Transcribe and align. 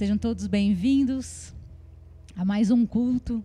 Sejam 0.00 0.16
todos 0.16 0.46
bem-vindos 0.46 1.52
a 2.34 2.42
mais 2.42 2.70
um 2.70 2.86
culto 2.86 3.44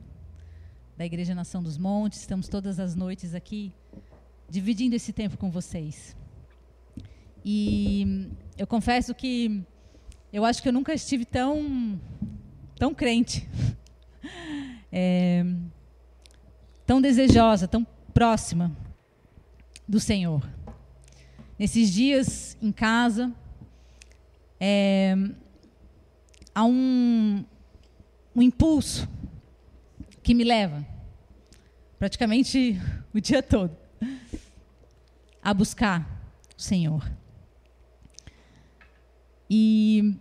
da 0.96 1.06
Igreja 1.06 1.36
Nação 1.36 1.62
dos 1.62 1.78
Montes. 1.78 2.22
Estamos 2.22 2.48
todas 2.48 2.80
as 2.80 2.96
noites 2.96 3.36
aqui 3.36 3.74
dividindo 4.50 4.96
esse 4.96 5.12
tempo 5.12 5.36
com 5.36 5.52
vocês. 5.52 6.16
E 7.44 8.30
eu 8.58 8.66
confesso 8.66 9.14
que 9.14 9.62
eu 10.32 10.46
acho 10.46 10.64
que 10.64 10.70
eu 10.70 10.72
nunca 10.72 10.94
estive 10.94 11.26
tão 11.26 12.00
tão 12.78 12.96
crente, 12.96 13.50
é, 14.90 15.46
tão 16.86 17.02
desejosa, 17.02 17.68
tão 17.68 17.86
próxima 18.14 18.72
do 19.86 20.00
Senhor. 20.00 20.50
Nesses 21.60 21.92
dias 21.92 22.56
em 22.62 22.72
casa, 22.72 23.30
é, 24.58 25.18
há 26.56 26.64
um, 26.64 27.44
um 28.34 28.42
impulso 28.42 29.08
que 30.24 30.34
me 30.34 30.46
leva, 30.46 30.88
praticamente 32.00 32.82
o 33.14 33.20
dia 33.20 33.44
todo, 33.44 33.76
a 35.44 35.54
buscar 35.54 36.10
o 36.58 36.62
Senhor. 36.62 37.12
E 39.50 40.18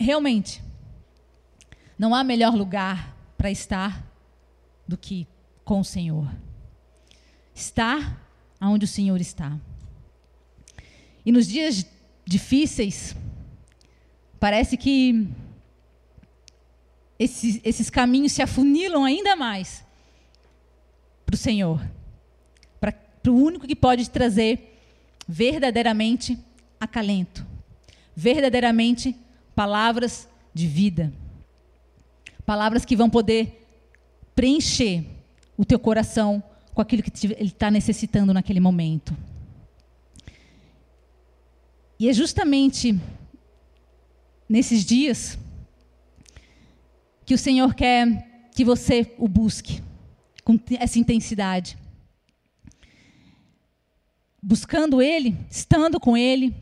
realmente, 0.00 0.62
não 1.98 2.14
há 2.14 2.24
melhor 2.24 2.54
lugar 2.54 3.14
para 3.36 3.50
estar 3.50 4.04
do 4.86 4.96
que 4.96 5.26
com 5.62 5.80
o 5.80 5.84
Senhor. 5.84 6.28
Estar 7.54 8.26
onde 8.60 8.86
o 8.86 8.88
Senhor 8.88 9.20
está. 9.20 9.58
E 11.24 11.30
nos 11.30 11.46
dias 11.46 11.86
difíceis, 12.24 13.14
Parece 14.38 14.76
que 14.76 15.26
esses, 17.18 17.60
esses 17.64 17.90
caminhos 17.90 18.32
se 18.32 18.42
afunilam 18.42 19.04
ainda 19.04 19.34
mais 19.34 19.84
para 21.26 21.34
o 21.34 21.38
Senhor, 21.38 21.80
para 22.80 22.94
o 23.26 23.34
único 23.34 23.66
que 23.66 23.74
pode 23.74 24.08
trazer 24.08 24.80
verdadeiramente 25.26 26.38
acalento, 26.80 27.44
verdadeiramente 28.14 29.14
palavras 29.54 30.28
de 30.54 30.66
vida, 30.66 31.12
palavras 32.46 32.84
que 32.84 32.96
vão 32.96 33.10
poder 33.10 33.66
preencher 34.34 35.04
o 35.56 35.64
teu 35.64 35.78
coração 35.78 36.42
com 36.72 36.80
aquilo 36.80 37.02
que 37.02 37.26
ele 37.26 37.48
está 37.48 37.70
necessitando 37.70 38.32
naquele 38.32 38.60
momento. 38.60 39.14
E 41.98 42.08
é 42.08 42.12
justamente 42.12 42.98
nesses 44.48 44.84
dias 44.84 45.38
que 47.26 47.34
o 47.34 47.38
Senhor 47.38 47.74
quer 47.74 48.48
que 48.54 48.64
você 48.64 49.14
o 49.18 49.28
busque 49.28 49.82
com 50.42 50.58
essa 50.80 50.98
intensidade. 50.98 51.76
Buscando 54.42 55.02
Ele, 55.02 55.36
estando 55.50 56.00
com 56.00 56.16
Ele. 56.16 56.56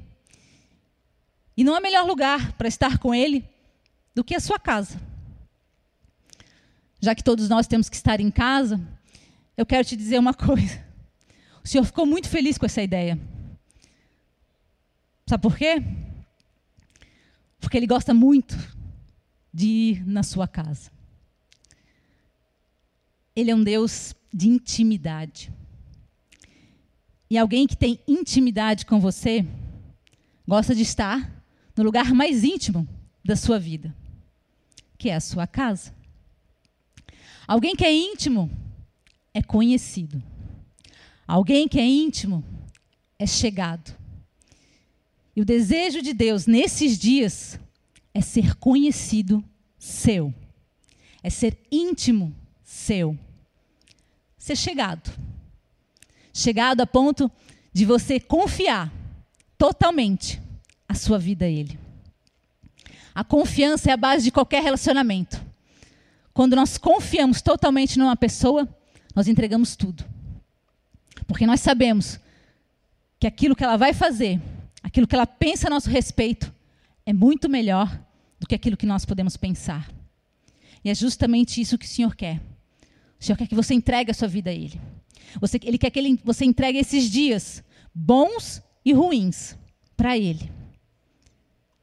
E 1.56 1.62
não 1.62 1.74
há 1.74 1.80
melhor 1.80 2.04
lugar 2.04 2.52
para 2.54 2.66
estar 2.66 2.98
com 2.98 3.14
Ele 3.14 3.44
do 4.14 4.24
que 4.24 4.34
a 4.34 4.40
sua 4.40 4.58
casa. 4.58 5.00
Já 7.00 7.14
que 7.14 7.22
todos 7.22 7.48
nós 7.48 7.66
temos 7.68 7.88
que 7.88 7.96
estar 7.96 8.18
em 8.18 8.30
casa, 8.30 8.80
eu 9.56 9.64
quero 9.64 9.86
te 9.86 9.96
dizer 9.96 10.18
uma 10.18 10.34
coisa. 10.34 10.84
O 11.62 11.68
Senhor 11.68 11.84
ficou 11.84 12.04
muito 12.04 12.28
feliz 12.28 12.58
com 12.58 12.66
essa 12.66 12.82
ideia. 12.82 13.18
Sabe 15.28 15.42
por 15.42 15.56
quê? 15.56 15.82
Porque 17.66 17.76
ele 17.76 17.88
gosta 17.88 18.14
muito 18.14 18.56
de 19.52 19.66
ir 19.66 20.06
na 20.06 20.22
sua 20.22 20.46
casa. 20.46 20.88
Ele 23.34 23.50
é 23.50 23.56
um 23.56 23.64
Deus 23.64 24.14
de 24.32 24.46
intimidade. 24.46 25.52
E 27.28 27.36
alguém 27.36 27.66
que 27.66 27.76
tem 27.76 27.98
intimidade 28.06 28.86
com 28.86 29.00
você 29.00 29.44
gosta 30.46 30.76
de 30.76 30.82
estar 30.82 31.42
no 31.76 31.82
lugar 31.82 32.14
mais 32.14 32.44
íntimo 32.44 32.86
da 33.24 33.34
sua 33.34 33.58
vida, 33.58 33.92
que 34.96 35.10
é 35.10 35.16
a 35.16 35.20
sua 35.20 35.44
casa. 35.44 35.92
Alguém 37.48 37.74
que 37.74 37.84
é 37.84 37.92
íntimo 37.92 38.48
é 39.34 39.42
conhecido. 39.42 40.22
Alguém 41.26 41.66
que 41.66 41.80
é 41.80 41.84
íntimo 41.84 42.44
é 43.18 43.26
chegado. 43.26 44.05
E 45.36 45.42
o 45.42 45.44
desejo 45.44 46.00
de 46.00 46.14
Deus 46.14 46.46
nesses 46.46 46.98
dias 46.98 47.60
é 48.14 48.22
ser 48.22 48.54
conhecido 48.54 49.44
seu, 49.78 50.32
é 51.22 51.28
ser 51.28 51.58
íntimo 51.70 52.34
seu, 52.64 53.16
ser 54.38 54.56
chegado. 54.56 55.12
Chegado 56.32 56.80
a 56.80 56.86
ponto 56.86 57.30
de 57.70 57.84
você 57.84 58.18
confiar 58.18 58.90
totalmente 59.58 60.40
a 60.88 60.94
sua 60.94 61.18
vida 61.18 61.44
a 61.44 61.50
Ele. 61.50 61.78
A 63.14 63.22
confiança 63.22 63.90
é 63.90 63.92
a 63.92 63.96
base 63.98 64.24
de 64.24 64.30
qualquer 64.30 64.62
relacionamento. 64.62 65.44
Quando 66.32 66.56
nós 66.56 66.78
confiamos 66.78 67.42
totalmente 67.42 67.98
numa 67.98 68.16
pessoa, 68.16 68.66
nós 69.14 69.28
entregamos 69.28 69.76
tudo. 69.76 70.02
Porque 71.26 71.46
nós 71.46 71.60
sabemos 71.60 72.18
que 73.18 73.26
aquilo 73.26 73.56
que 73.56 73.64
ela 73.64 73.76
vai 73.76 73.92
fazer 73.92 74.40
aquilo 74.82 75.06
que 75.06 75.14
ela 75.14 75.26
pensa 75.26 75.66
a 75.66 75.70
nosso 75.70 75.90
respeito 75.90 76.52
é 77.04 77.12
muito 77.12 77.48
melhor 77.48 78.00
do 78.38 78.46
que 78.46 78.54
aquilo 78.54 78.76
que 78.76 78.86
nós 78.86 79.04
podemos 79.04 79.36
pensar. 79.36 79.90
E 80.84 80.90
é 80.90 80.94
justamente 80.94 81.60
isso 81.60 81.78
que 81.78 81.86
o 81.86 81.88
Senhor 81.88 82.14
quer. 82.14 82.40
O 83.18 83.24
Senhor 83.24 83.36
quer 83.36 83.46
que 83.46 83.54
você 83.54 83.74
entregue 83.74 84.10
a 84.10 84.14
sua 84.14 84.28
vida 84.28 84.50
a 84.50 84.52
Ele. 84.52 84.80
Você, 85.40 85.58
ele 85.62 85.78
quer 85.78 85.90
que 85.90 85.98
ele, 85.98 86.20
você 86.24 86.44
entregue 86.44 86.78
esses 86.78 87.10
dias, 87.10 87.62
bons 87.94 88.62
e 88.84 88.92
ruins, 88.92 89.56
para 89.96 90.16
Ele. 90.16 90.50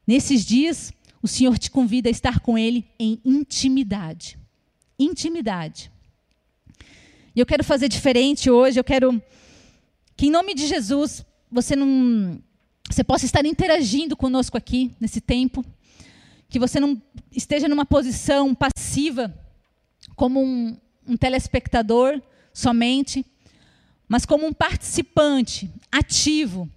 Nesses 0.06 0.46
dias, 0.46 0.94
o 1.22 1.28
Senhor 1.28 1.58
te 1.58 1.72
convida 1.72 2.10
a 2.10 2.12
estar 2.12 2.40
com 2.40 2.58
Ele 2.58 2.86
em 3.00 3.20
intimidade. 3.26 4.38
Intimidade. 5.00 5.92
E 7.36 7.40
eu 7.40 7.46
quero 7.46 7.64
fazer 7.64 7.88
diferente 7.88 8.50
hoje, 8.50 8.80
eu 8.80 8.84
quero 8.84 9.22
que, 10.16 10.28
em 10.28 10.32
nome 10.32 10.54
de 10.54 10.68
Jesus, 10.68 11.26
você 11.52 11.76
não 11.76 12.40
você 12.90 13.04
possa 13.04 13.26
estar 13.26 13.46
interagindo 13.46 14.16
conosco 14.16 14.58
aqui 14.58 14.92
nesse 15.00 15.22
tempo, 15.22 15.66
que 16.50 16.60
você 16.60 16.80
não 16.80 17.02
esteja 17.32 17.68
numa 17.68 17.86
posição 17.86 18.54
passiva, 18.54 19.34
como 20.16 20.44
um, 20.44 20.78
um 21.08 21.18
telespectador 21.18 22.22
somente, 22.54 23.26
mas 24.08 24.26
como 24.26 24.46
um 24.46 24.54
participante 24.54 25.72
ativo, 25.92 26.70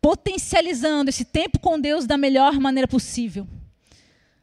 potencializando 0.00 1.10
esse 1.10 1.24
tempo 1.24 1.58
com 1.58 1.80
Deus 1.80 2.06
da 2.06 2.16
melhor 2.16 2.60
maneira 2.60 2.86
possível, 2.86 3.48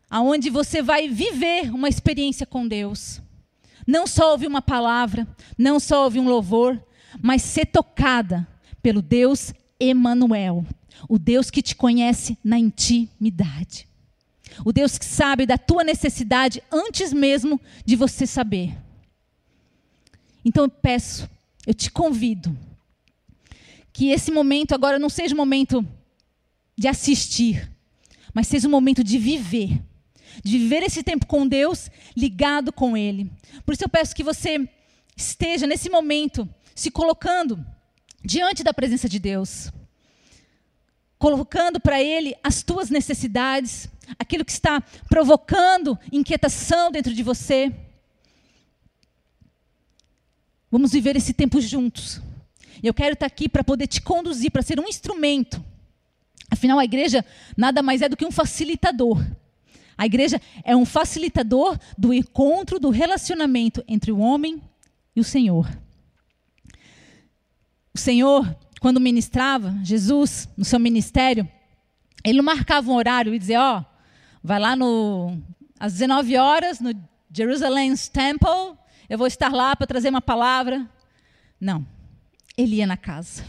aonde 0.10 0.50
você 0.50 0.82
vai 0.82 1.08
viver 1.08 1.74
uma 1.74 1.88
experiência 1.88 2.46
com 2.46 2.68
Deus. 2.68 3.22
Não 3.86 4.06
só 4.06 4.32
ouvir 4.32 4.48
uma 4.48 4.62
palavra, 4.62 5.28
não 5.58 5.80
só 5.80 6.04
ouvir 6.04 6.20
um 6.20 6.28
louvor, 6.28 6.82
mas 7.22 7.42
ser 7.42 7.66
tocada 7.66 8.48
pelo 8.82 9.02
Deus 9.02 9.54
Emanuel, 9.80 10.66
o 11.08 11.18
Deus 11.18 11.50
que 11.50 11.62
te 11.62 11.76
conhece 11.76 12.38
na 12.44 12.58
intimidade. 12.58 13.88
O 14.66 14.74
Deus 14.74 14.98
que 14.98 15.06
sabe 15.06 15.46
da 15.46 15.58
tua 15.58 15.84
necessidade 15.84 16.62
antes 16.72 17.14
mesmo 17.14 17.60
de 17.86 17.96
você 17.96 18.26
saber. 18.26 18.76
Então 20.44 20.64
eu 20.64 20.70
peço, 20.70 21.30
eu 21.66 21.74
te 21.74 21.92
convido, 21.92 22.58
que 23.94 24.10
esse 24.10 24.32
momento 24.32 24.74
agora 24.74 25.00
não 25.00 25.10
seja 25.10 25.34
um 25.34 25.38
momento 25.38 25.86
de 26.78 26.88
assistir, 26.88 27.70
mas 28.34 28.48
seja 28.48 28.68
um 28.68 28.72
momento 28.72 29.04
de 29.04 29.18
viver. 29.18 29.82
De 30.44 30.58
viver 30.58 30.84
esse 30.84 31.04
tempo 31.04 31.26
com 31.26 31.48
Deus, 31.48 31.90
ligado 32.16 32.72
com 32.72 32.96
Ele. 32.96 33.30
Por 33.66 33.74
isso 33.74 33.84
eu 33.84 33.90
peço 33.90 34.16
que 34.16 34.24
você 34.24 34.70
esteja 35.18 35.68
nesse 35.68 35.90
momento 35.90 36.48
se 36.74 36.90
colocando 36.90 37.64
diante 38.24 38.64
da 38.64 38.74
presença 38.74 39.10
de 39.10 39.20
Deus 39.20 39.70
colocando 41.20 41.80
para 41.82 42.02
Ele 42.02 42.34
as 42.42 42.64
tuas 42.64 42.90
necessidades, 42.90 43.90
aquilo 44.18 44.46
que 44.46 44.52
está 44.54 44.82
provocando 45.10 46.00
inquietação 46.12 46.90
dentro 46.90 47.14
de 47.14 47.22
você. 47.22 47.72
Vamos 50.72 50.94
viver 50.94 51.18
esse 51.18 51.34
tempo 51.34 51.60
juntos. 51.60 52.22
Eu 52.82 52.94
quero 52.94 53.14
estar 53.14 53.26
aqui 53.26 53.50
para 53.50 53.64
poder 53.64 53.88
te 53.88 54.02
conduzir, 54.02 54.50
para 54.50 54.62
ser 54.62 54.80
um 54.80 54.88
instrumento. 54.88 55.64
Afinal, 56.50 56.80
a 56.80 56.86
igreja 56.86 57.26
nada 57.58 57.84
mais 57.84 58.02
é 58.02 58.08
do 58.08 58.16
que 58.16 58.26
um 58.26 58.32
facilitador. 58.32 59.22
A 59.98 60.06
igreja 60.06 60.42
é 60.64 60.74
um 60.76 60.86
facilitador 60.86 61.78
do 61.98 62.14
encontro, 62.14 62.80
do 62.80 62.90
relacionamento 62.90 63.84
entre 63.86 64.14
o 64.14 64.20
homem 64.20 64.62
e 65.14 65.20
o 65.20 65.24
Senhor. 65.26 65.70
O 67.94 67.98
Senhor 67.98 68.56
quando 68.80 69.00
ministrava, 69.00 69.78
Jesus, 69.84 70.48
no 70.58 70.66
seu 70.66 70.80
ministério, 70.80 71.48
ele 72.24 72.38
não 72.38 72.46
marcava 72.46 72.90
um 72.90 72.96
horário 72.96 73.34
e 73.34 73.40
dizia: 73.40 73.62
Ó, 73.62 73.80
oh, 73.80 73.86
vai 74.44 74.60
lá 74.60 74.76
no 74.76 75.38
às 75.80 75.94
19 75.94 76.38
horas 76.38 76.80
no 76.80 76.92
Jerusalem's 77.32 78.10
Temple, 78.10 78.78
eu 79.08 79.18
vou 79.18 79.28
estar 79.28 79.52
lá 79.52 79.76
para 79.76 79.88
trazer 79.88 80.10
uma 80.10 80.22
palavra. 80.22 80.90
Não. 81.60 81.86
Ele 82.58 82.78
ia 82.78 82.88
na 82.88 82.98
casa. 82.98 83.46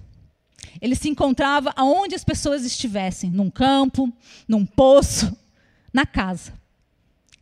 Ele 0.81 0.95
se 0.95 1.09
encontrava 1.09 1.73
aonde 1.77 2.15
as 2.15 2.25
pessoas 2.25 2.65
estivessem, 2.65 3.31
num 3.31 3.51
campo, 3.51 4.13
num 4.47 4.65
poço, 4.65 5.37
na 5.93 6.07
casa. 6.07 6.55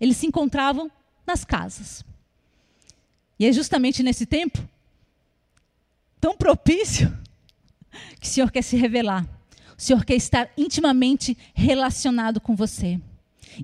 Eles 0.01 0.17
se 0.17 0.27
encontravam 0.27 0.91
nas 1.27 1.45
casas. 1.45 2.05
E 3.39 3.47
é 3.47 3.53
justamente 3.53 4.03
nesse 4.03 4.25
tempo 4.25 4.67
tão 6.21 6.37
propício 6.37 7.17
que 8.21 8.27
o 8.27 8.31
Senhor 8.31 8.51
quer 8.51 8.63
se 8.63 8.77
revelar. 8.77 9.27
O 9.77 9.81
Senhor 9.81 10.05
quer 10.05 10.17
estar 10.17 10.51
intimamente 10.57 11.37
relacionado 11.55 12.41
com 12.41 12.57
você. 12.57 13.01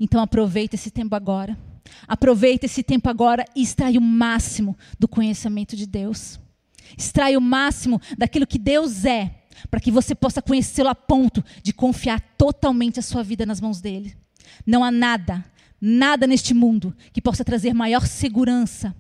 Então 0.01 0.23
aproveita 0.23 0.75
esse 0.75 0.91
tempo 0.91 1.15
agora. 1.15 1.59
Aproveita 2.07 2.67
esse 2.67 2.83
tempo 2.83 3.09
agora 3.09 3.45
e 3.55 3.63
extrai 3.63 3.97
o 3.97 4.01
máximo 4.01 4.77
do 4.99 5.09
conhecimento 5.09 5.77
de 5.77 5.87
Deus. 5.87 6.39
Extrai 6.97 7.37
o 7.37 7.41
máximo 7.41 8.01
daquilo 8.17 8.47
que 8.47 8.59
Deus 8.59 9.05
é, 9.05 9.43
para 9.71 9.81
que 9.81 9.91
você 9.91 10.15
possa 10.15 10.43
conhecê-lo 10.43 10.89
a 10.89 10.95
ponto 10.95 11.45
de 11.63 11.73
confiar 11.73 12.21
totalmente 12.37 12.99
a 12.99 13.03
sua 13.03 13.23
vida 13.23 13.47
nas 13.47 13.61
mãos 13.61 13.81
dele. 13.81 14.17
Não 14.67 14.85
há 14.85 14.91
nada, 14.91 15.45
nada 15.81 16.27
neste 16.27 16.55
mundo 16.55 16.95
que 17.13 17.21
possa 17.21 17.45
trazer 17.45 17.75
maior 17.75 18.07
segurança, 18.07 18.95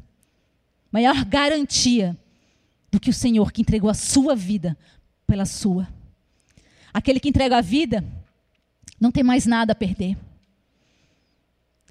maior 0.90 1.24
garantia 1.24 2.16
do 2.90 3.00
que 3.00 3.10
o 3.10 3.14
Senhor 3.14 3.52
que 3.52 3.62
entregou 3.62 3.90
a 3.90 3.94
sua 3.94 4.34
vida 4.34 4.76
pela 5.26 5.46
sua. 5.46 5.88
Aquele 6.92 7.20
que 7.20 7.28
entrega 7.28 7.58
a 7.58 7.60
vida 7.60 8.04
não 9.00 9.10
tem 9.10 9.22
mais 9.22 9.46
nada 9.46 9.72
a 9.72 9.76
perder. 9.76 10.16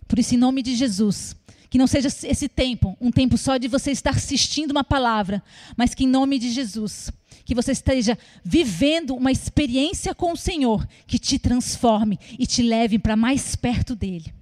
Por 0.08 0.20
isso, 0.20 0.36
em 0.36 0.38
nome 0.38 0.62
de 0.62 0.76
Jesus, 0.76 1.36
que 1.70 1.78
não 1.78 1.88
seja 1.88 2.08
esse 2.08 2.48
tempo 2.48 2.96
um 3.02 3.12
tempo 3.12 3.38
só 3.38 3.58
de 3.58 3.68
você 3.68 3.92
estar 3.92 4.12
assistindo 4.12 4.72
uma 4.72 4.84
palavra, 4.84 5.44
mas 5.76 5.94
que 5.94 6.04
em 6.04 6.08
nome 6.08 6.38
de 6.38 6.52
Jesus, 6.52 7.12
que 7.44 7.56
você 7.56 7.72
esteja 7.72 8.18
vivendo 8.44 9.16
uma 9.16 9.32
experiência 9.32 10.14
com 10.14 10.34
o 10.34 10.38
Senhor 10.38 10.88
que 11.08 11.18
te 11.18 11.40
transforme 11.40 12.20
e 12.38 12.46
te 12.46 12.62
leve 12.62 13.00
para 13.00 13.16
mais 13.16 13.56
perto 13.56 13.96
dele. 13.96 14.34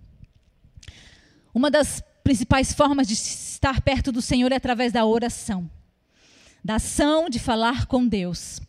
Uma 1.53 1.71
das 1.71 2.03
principais 2.23 2.73
formas 2.73 3.07
de 3.07 3.13
estar 3.13 3.81
perto 3.81 4.11
do 4.11 4.21
Senhor 4.21 4.51
é 4.51 4.55
através 4.55 4.93
da 4.93 5.05
oração, 5.05 5.69
da 6.63 6.75
ação 6.75 7.29
de 7.29 7.39
falar 7.39 7.85
com 7.85 8.07
Deus. 8.07 8.61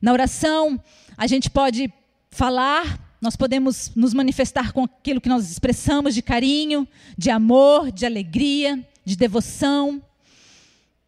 Na 0.00 0.12
oração, 0.12 0.82
a 1.16 1.26
gente 1.26 1.50
pode 1.50 1.92
falar, 2.30 3.16
nós 3.20 3.36
podemos 3.36 3.92
nos 3.94 4.14
manifestar 4.14 4.72
com 4.72 4.84
aquilo 4.84 5.20
que 5.20 5.28
nós 5.28 5.50
expressamos 5.50 6.14
de 6.14 6.22
carinho, 6.22 6.88
de 7.18 7.28
amor, 7.28 7.92
de 7.92 8.06
alegria, 8.06 8.82
de 9.04 9.14
devoção. 9.14 10.02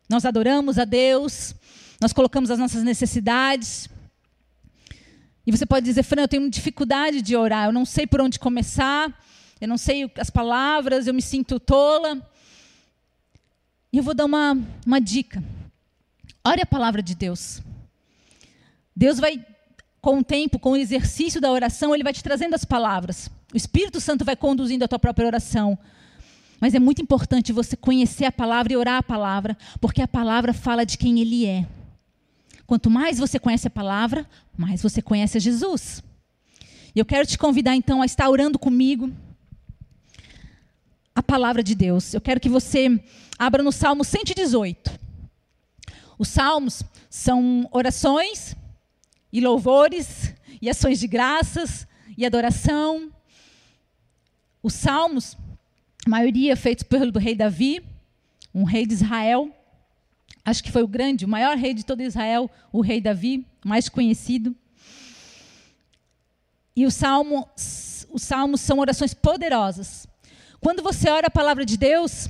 Nós 0.08 0.26
adoramos 0.26 0.78
a 0.78 0.84
Deus, 0.84 1.54
nós 1.98 2.12
colocamos 2.12 2.50
as 2.50 2.58
nossas 2.58 2.82
necessidades. 2.82 3.88
E 5.46 5.50
você 5.50 5.64
pode 5.64 5.86
dizer, 5.86 6.02
Fran, 6.02 6.22
eu 6.22 6.28
tenho 6.28 6.50
dificuldade 6.50 7.22
de 7.22 7.34
orar, 7.34 7.66
eu 7.68 7.72
não 7.72 7.86
sei 7.86 8.06
por 8.06 8.20
onde 8.20 8.38
começar, 8.38 9.18
eu 9.58 9.66
não 9.66 9.78
sei 9.78 10.10
as 10.18 10.28
palavras, 10.28 11.06
eu 11.06 11.14
me 11.14 11.22
sinto 11.22 11.58
tola. 11.58 12.20
E 13.90 13.96
eu 13.96 14.02
vou 14.02 14.12
dar 14.12 14.26
uma, 14.26 14.58
uma 14.84 15.00
dica. 15.00 15.42
Ore 16.44 16.60
a 16.60 16.66
palavra 16.66 17.02
de 17.02 17.14
Deus. 17.14 17.62
Deus 18.94 19.18
vai, 19.18 19.44
com 20.00 20.18
o 20.18 20.24
tempo, 20.24 20.58
com 20.58 20.72
o 20.72 20.76
exercício 20.76 21.40
da 21.40 21.50
oração, 21.50 21.94
Ele 21.94 22.04
vai 22.04 22.12
te 22.12 22.22
trazendo 22.22 22.54
as 22.54 22.64
palavras. 22.64 23.30
O 23.52 23.56
Espírito 23.56 24.00
Santo 24.00 24.24
vai 24.24 24.36
conduzindo 24.36 24.84
a 24.84 24.88
tua 24.88 24.98
própria 24.98 25.26
oração. 25.26 25.78
Mas 26.60 26.74
é 26.74 26.78
muito 26.78 27.02
importante 27.02 27.52
você 27.52 27.76
conhecer 27.76 28.24
a 28.24 28.32
palavra 28.32 28.72
e 28.72 28.76
orar 28.76 28.98
a 28.98 29.02
palavra, 29.02 29.56
porque 29.80 30.00
a 30.00 30.08
palavra 30.08 30.52
fala 30.52 30.86
de 30.86 30.96
quem 30.96 31.20
Ele 31.20 31.44
é. 31.46 31.66
Quanto 32.66 32.88
mais 32.88 33.18
você 33.18 33.38
conhece 33.38 33.66
a 33.66 33.70
palavra, 33.70 34.26
mais 34.56 34.82
você 34.82 35.02
conhece 35.02 35.36
a 35.36 35.40
Jesus. 35.40 36.02
E 36.94 36.98
eu 36.98 37.04
quero 37.04 37.26
te 37.26 37.36
convidar 37.36 37.74
então 37.74 38.00
a 38.00 38.06
estar 38.06 38.28
orando 38.28 38.58
comigo 38.58 39.10
a 41.14 41.22
palavra 41.22 41.62
de 41.62 41.74
Deus. 41.74 42.14
Eu 42.14 42.20
quero 42.20 42.40
que 42.40 42.48
você 42.48 43.02
abra 43.38 43.62
no 43.62 43.72
Salmo 43.72 44.04
118. 44.04 44.90
Os 46.18 46.28
salmos 46.28 46.82
são 47.10 47.68
orações 47.72 48.54
e 49.32 49.40
louvores, 49.40 50.34
e 50.60 50.68
ações 50.68 51.00
de 51.00 51.06
graças, 51.06 51.86
e 52.16 52.26
adoração. 52.26 53.10
Os 54.62 54.74
salmos, 54.74 55.36
a 56.06 56.10
maioria 56.10 56.56
feitos 56.56 56.84
pelo 56.84 57.18
rei 57.18 57.34
Davi, 57.34 57.82
um 58.54 58.64
rei 58.64 58.84
de 58.84 58.94
Israel. 58.94 59.50
Acho 60.44 60.62
que 60.62 60.70
foi 60.70 60.82
o 60.82 60.88
grande, 60.88 61.24
o 61.24 61.28
maior 61.28 61.56
rei 61.56 61.72
de 61.72 61.84
todo 61.84 62.02
Israel, 62.02 62.50
o 62.70 62.80
rei 62.80 63.00
Davi, 63.00 63.46
mais 63.64 63.88
conhecido. 63.88 64.54
E 66.74 66.84
os 66.84 66.94
salmos, 66.94 68.06
os 68.10 68.22
salmos 68.22 68.60
são 68.60 68.78
orações 68.78 69.14
poderosas. 69.14 70.06
Quando 70.60 70.82
você 70.82 71.10
ora 71.10 71.26
a 71.26 71.30
palavra 71.30 71.64
de 71.64 71.76
Deus, 71.76 72.28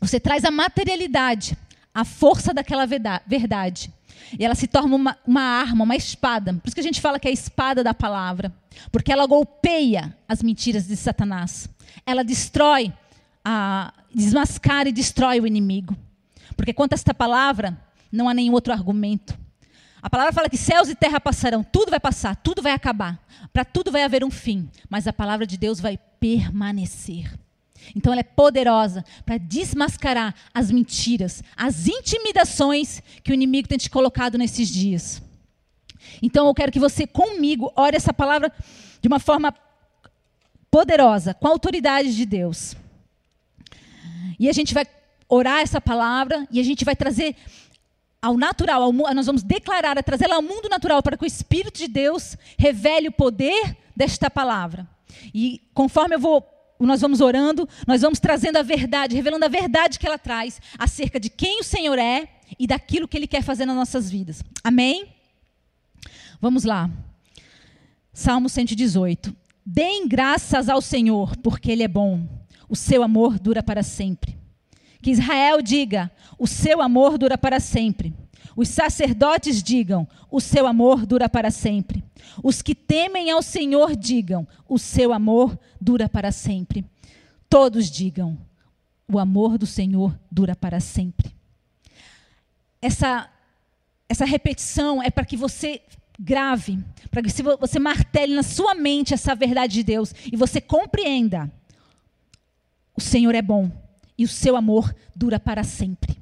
você 0.00 0.20
traz 0.20 0.44
a 0.44 0.50
materialidade, 0.50 1.56
a 1.94 2.04
força 2.04 2.54
daquela 2.54 2.86
verdade. 2.86 3.92
E 4.38 4.44
ela 4.44 4.54
se 4.54 4.66
torna 4.66 4.94
uma, 4.94 5.18
uma 5.26 5.40
arma, 5.40 5.84
uma 5.84 5.96
espada. 5.96 6.54
Por 6.54 6.68
isso 6.68 6.74
que 6.74 6.80
a 6.80 6.84
gente 6.84 7.00
fala 7.00 7.18
que 7.18 7.28
é 7.28 7.30
a 7.30 7.34
espada 7.34 7.82
da 7.82 7.94
palavra. 7.94 8.52
Porque 8.90 9.12
ela 9.12 9.26
golpeia 9.26 10.16
as 10.28 10.42
mentiras 10.42 10.86
de 10.86 10.96
Satanás. 10.96 11.68
Ela 12.06 12.22
destrói, 12.24 12.92
a, 13.44 13.92
desmascara 14.14 14.88
e 14.88 14.92
destrói 14.92 15.40
o 15.40 15.46
inimigo. 15.46 15.96
Porque 16.56 16.72
quanto 16.72 16.92
a 16.92 16.96
esta 16.96 17.14
palavra, 17.14 17.78
não 18.10 18.28
há 18.28 18.34
nenhum 18.34 18.52
outro 18.52 18.72
argumento. 18.72 19.38
A 20.00 20.08
palavra 20.08 20.32
fala 20.32 20.48
que 20.48 20.56
céus 20.56 20.88
e 20.88 20.94
terra 20.94 21.20
passarão, 21.20 21.64
tudo 21.64 21.90
vai 21.90 22.00
passar, 22.00 22.36
tudo 22.36 22.62
vai 22.62 22.72
acabar. 22.72 23.18
Para 23.52 23.64
tudo 23.64 23.90
vai 23.90 24.04
haver 24.04 24.24
um 24.24 24.30
fim, 24.30 24.68
mas 24.88 25.06
a 25.06 25.12
palavra 25.12 25.46
de 25.46 25.56
Deus 25.56 25.80
vai 25.80 25.98
permanecer. 26.20 27.32
Então 27.94 28.12
ela 28.12 28.20
é 28.20 28.24
poderosa 28.24 29.04
para 29.24 29.38
desmascarar 29.38 30.34
as 30.52 30.70
mentiras, 30.70 31.42
as 31.56 31.86
intimidações 31.86 33.02
que 33.22 33.30
o 33.30 33.34
inimigo 33.34 33.68
tem 33.68 33.78
te 33.78 33.90
colocado 33.90 34.38
nesses 34.38 34.68
dias. 34.68 35.22
Então 36.22 36.46
eu 36.46 36.54
quero 36.54 36.72
que 36.72 36.80
você 36.80 37.06
comigo 37.06 37.72
ore 37.76 37.96
essa 37.96 38.12
palavra 38.12 38.52
de 39.00 39.08
uma 39.08 39.18
forma 39.18 39.54
poderosa, 40.70 41.34
com 41.34 41.46
a 41.46 41.50
autoridade 41.50 42.14
de 42.14 42.26
Deus. 42.26 42.76
E 44.38 44.48
a 44.48 44.52
gente 44.52 44.74
vai 44.74 44.86
orar 45.28 45.60
essa 45.60 45.80
palavra 45.80 46.46
e 46.50 46.60
a 46.60 46.62
gente 46.62 46.84
vai 46.84 46.94
trazer 46.94 47.36
ao 48.20 48.36
natural, 48.36 48.82
ao, 48.82 48.92
nós 48.92 49.26
vamos 49.26 49.42
declarar, 49.42 50.02
trazê-la 50.02 50.36
ao 50.36 50.42
mundo 50.42 50.68
natural 50.68 51.02
para 51.02 51.16
que 51.16 51.24
o 51.24 51.26
Espírito 51.26 51.78
de 51.78 51.88
Deus 51.88 52.36
revele 52.58 53.08
o 53.08 53.12
poder 53.12 53.76
desta 53.94 54.30
palavra. 54.30 54.86
E 55.34 55.60
conforme 55.72 56.16
eu 56.16 56.20
vou 56.20 56.57
nós 56.86 57.00
vamos 57.00 57.20
orando, 57.20 57.68
nós 57.86 58.02
vamos 58.02 58.20
trazendo 58.20 58.56
a 58.56 58.62
verdade, 58.62 59.16
revelando 59.16 59.44
a 59.44 59.48
verdade 59.48 59.98
que 59.98 60.06
ela 60.06 60.18
traz 60.18 60.60
acerca 60.78 61.18
de 61.18 61.28
quem 61.28 61.60
o 61.60 61.64
Senhor 61.64 61.98
é 61.98 62.28
e 62.58 62.66
daquilo 62.66 63.08
que 63.08 63.16
Ele 63.16 63.26
quer 63.26 63.42
fazer 63.42 63.66
nas 63.66 63.76
nossas 63.76 64.10
vidas. 64.10 64.42
Amém? 64.62 65.08
Vamos 66.40 66.64
lá. 66.64 66.88
Salmo 68.12 68.48
118. 68.48 69.34
Deem 69.64 70.08
graças 70.08 70.68
ao 70.68 70.80
Senhor, 70.80 71.36
porque 71.36 71.70
Ele 71.70 71.82
é 71.82 71.88
bom. 71.88 72.26
O 72.68 72.76
seu 72.76 73.02
amor 73.02 73.38
dura 73.38 73.62
para 73.62 73.82
sempre. 73.82 74.38
Que 75.02 75.10
Israel 75.10 75.60
diga: 75.60 76.10
o 76.38 76.46
seu 76.46 76.80
amor 76.80 77.18
dura 77.18 77.36
para 77.36 77.60
sempre. 77.60 78.14
Os 78.58 78.70
sacerdotes 78.70 79.62
digam: 79.62 80.04
o 80.28 80.40
seu 80.40 80.66
amor 80.66 81.06
dura 81.06 81.28
para 81.28 81.48
sempre. 81.48 82.02
Os 82.42 82.60
que 82.60 82.74
temem 82.74 83.30
ao 83.30 83.40
Senhor 83.40 83.94
digam: 83.94 84.48
o 84.68 84.80
seu 84.80 85.12
amor 85.12 85.56
dura 85.80 86.08
para 86.08 86.32
sempre. 86.32 86.84
Todos 87.48 87.88
digam: 87.88 88.36
o 89.06 89.16
amor 89.16 89.58
do 89.58 89.64
Senhor 89.64 90.18
dura 90.28 90.56
para 90.56 90.80
sempre. 90.80 91.32
Essa, 92.82 93.30
essa 94.08 94.24
repetição 94.24 95.00
é 95.00 95.08
para 95.08 95.24
que 95.24 95.36
você 95.36 95.80
grave, 96.18 96.80
para 97.12 97.22
que 97.22 97.30
você 97.60 97.78
martele 97.78 98.34
na 98.34 98.42
sua 98.42 98.74
mente 98.74 99.14
essa 99.14 99.36
verdade 99.36 99.74
de 99.74 99.84
Deus 99.84 100.12
e 100.32 100.36
você 100.36 100.60
compreenda: 100.60 101.48
o 102.96 103.00
Senhor 103.00 103.36
é 103.36 103.42
bom 103.42 103.70
e 104.18 104.24
o 104.24 104.28
seu 104.28 104.56
amor 104.56 104.92
dura 105.14 105.38
para 105.38 105.62
sempre. 105.62 106.18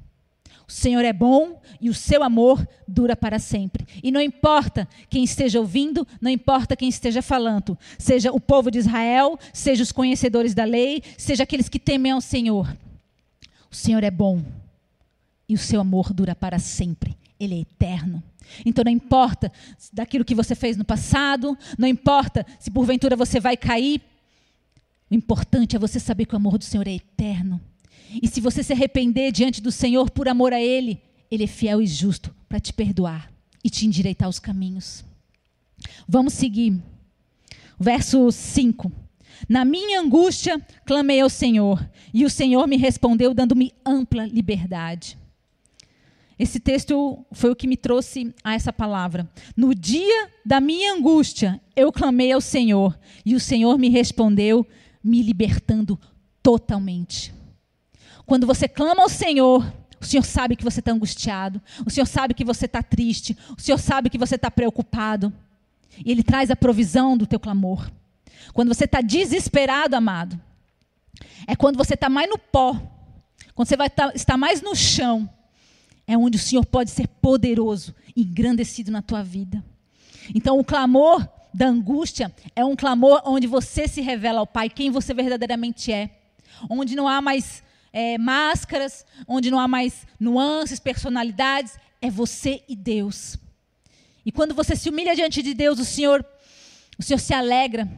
O 0.67 0.71
Senhor 0.71 1.05
é 1.05 1.13
bom 1.13 1.61
e 1.79 1.89
o 1.89 1.93
seu 1.93 2.21
amor 2.21 2.67
dura 2.85 3.15
para 3.15 3.39
sempre. 3.39 3.87
E 4.03 4.11
não 4.11 4.19
importa 4.19 4.85
quem 5.09 5.23
esteja 5.23 5.59
ouvindo, 5.59 6.05
não 6.19 6.29
importa 6.29 6.75
quem 6.75 6.89
esteja 6.89 7.21
falando, 7.21 7.77
seja 7.97 8.33
o 8.33 8.39
povo 8.39 8.69
de 8.69 8.79
Israel, 8.79 9.39
seja 9.53 9.81
os 9.81 9.93
conhecedores 9.93 10.53
da 10.53 10.65
lei, 10.65 11.01
seja 11.17 11.43
aqueles 11.43 11.69
que 11.69 11.79
temem 11.79 12.11
ao 12.11 12.19
Senhor. 12.19 12.75
O 13.71 13.75
Senhor 13.75 14.03
é 14.03 14.11
bom 14.11 14.43
e 15.47 15.53
o 15.55 15.57
seu 15.57 15.79
amor 15.79 16.11
dura 16.11 16.35
para 16.35 16.59
sempre. 16.59 17.17
Ele 17.39 17.55
é 17.55 17.59
eterno. 17.59 18.21
Então 18.65 18.83
não 18.83 18.91
importa 18.91 19.51
daquilo 19.93 20.25
que 20.25 20.35
você 20.35 20.53
fez 20.53 20.75
no 20.75 20.83
passado, 20.83 21.57
não 21.77 21.87
importa 21.87 22.45
se 22.59 22.71
porventura 22.71 23.15
você 23.15 23.39
vai 23.39 23.55
cair, 23.55 24.01
O 25.09 25.15
importante 25.15 25.75
é 25.75 25.79
você 25.79 25.99
saber 25.99 26.25
que 26.25 26.33
o 26.33 26.37
amor 26.37 26.57
do 26.57 26.65
Senhor 26.65 26.85
é 26.85 26.95
eterno. 26.95 27.61
E 28.21 28.27
se 28.27 28.41
você 28.41 28.63
se 28.63 28.73
arrepender 28.73 29.31
diante 29.31 29.61
do 29.61 29.71
Senhor 29.71 30.09
por 30.09 30.27
amor 30.27 30.53
a 30.53 30.61
Ele, 30.61 31.01
Ele 31.29 31.43
é 31.43 31.47
fiel 31.47 31.81
e 31.81 31.87
justo 31.87 32.33
para 32.47 32.59
te 32.59 32.73
perdoar 32.73 33.31
e 33.63 33.69
te 33.69 33.85
endireitar 33.85 34.29
os 34.29 34.39
caminhos. 34.39 35.03
Vamos 36.07 36.33
seguir. 36.33 36.81
Verso 37.79 38.31
5. 38.31 38.91
Na 39.47 39.63
minha 39.63 40.01
angústia, 40.01 40.59
clamei 40.85 41.21
ao 41.21 41.29
Senhor, 41.29 41.87
e 42.13 42.25
o 42.25 42.29
Senhor 42.29 42.67
me 42.67 42.77
respondeu, 42.77 43.33
dando-me 43.33 43.71
ampla 43.85 44.25
liberdade. 44.25 45.17
Esse 46.39 46.59
texto 46.59 47.25
foi 47.31 47.51
o 47.51 47.55
que 47.55 47.67
me 47.67 47.77
trouxe 47.77 48.33
a 48.43 48.53
essa 48.53 48.71
palavra. 48.71 49.29
No 49.55 49.73
dia 49.75 50.29
da 50.45 50.59
minha 50.59 50.93
angústia, 50.93 51.59
eu 51.75 51.91
clamei 51.91 52.31
ao 52.31 52.41
Senhor, 52.41 52.97
e 53.25 53.35
o 53.35 53.39
Senhor 53.39 53.77
me 53.77 53.89
respondeu, 53.89 54.65
me 55.03 55.21
libertando 55.21 55.99
totalmente. 56.41 57.33
Quando 58.27 58.45
você 58.45 58.67
clama 58.67 59.03
ao 59.03 59.07
Senhor, 59.07 59.65
o 60.01 60.05
Senhor 60.05 60.23
sabe 60.25 60.57
que 60.57 60.63
você 60.63 60.81
está 60.81 60.91
angustiado, 60.91 61.61
o 61.85 61.89
Senhor 61.89 62.05
sabe 62.05 62.33
que 62.33 62.43
você 62.43 62.65
está 62.65 62.83
triste, 62.83 63.37
o 63.57 63.61
Senhor 63.61 63.77
sabe 63.77 64.09
que 64.09 64.17
você 64.17 64.35
está 64.35 64.51
preocupado. 64.51 65.33
E 66.05 66.11
Ele 66.11 66.21
traz 66.21 66.51
a 66.51 66.55
provisão 66.55 67.17
do 67.17 67.25
teu 67.25 67.39
clamor. 67.39 67.89
Quando 68.51 68.67
você 68.67 68.83
está 68.83 68.99
desesperado, 68.99 69.95
amado, 69.95 70.37
é 71.47 71.55
quando 71.55 71.77
você 71.77 71.93
está 71.93 72.09
mais 72.09 72.29
no 72.29 72.37
pó, 72.37 72.73
quando 73.55 73.69
você 73.69 73.77
vai 73.77 73.89
tá, 73.89 74.11
estar 74.13 74.35
mais 74.35 74.61
no 74.61 74.75
chão, 74.75 75.27
é 76.05 76.17
onde 76.17 76.35
o 76.35 76.39
Senhor 76.39 76.65
pode 76.65 76.91
ser 76.91 77.07
poderoso 77.07 77.95
engrandecido 78.13 78.91
na 78.91 79.01
tua 79.01 79.23
vida. 79.23 79.63
Então, 80.35 80.59
o 80.59 80.65
clamor 80.65 81.25
da 81.53 81.67
angústia 81.67 82.29
é 82.53 82.65
um 82.65 82.75
clamor 82.75 83.21
onde 83.25 83.47
você 83.47 83.87
se 83.87 84.01
revela 84.01 84.41
ao 84.41 84.47
Pai 84.47 84.69
quem 84.69 84.91
você 84.91 85.13
verdadeiramente 85.13 85.93
é, 85.93 86.09
onde 86.69 86.93
não 86.93 87.07
há 87.07 87.21
mais 87.21 87.65
é, 87.97 88.15
máscaras, 88.15 89.03
onde 89.27 89.49
não 89.49 89.59
há 89.59 89.67
mais 89.67 90.05
nuances, 90.19 90.79
personalidades, 90.79 91.79
é 91.99 92.11
você 92.11 92.61
e 92.69 92.75
Deus. 92.75 93.39
E 94.23 94.31
quando 94.31 94.53
você 94.53 94.75
se 94.75 94.87
humilha 94.87 95.15
diante 95.15 95.41
de 95.41 95.55
Deus, 95.55 95.79
o 95.79 95.85
Senhor, 95.85 96.23
o 96.95 97.01
Senhor 97.01 97.17
se 97.17 97.33
alegra 97.33 97.89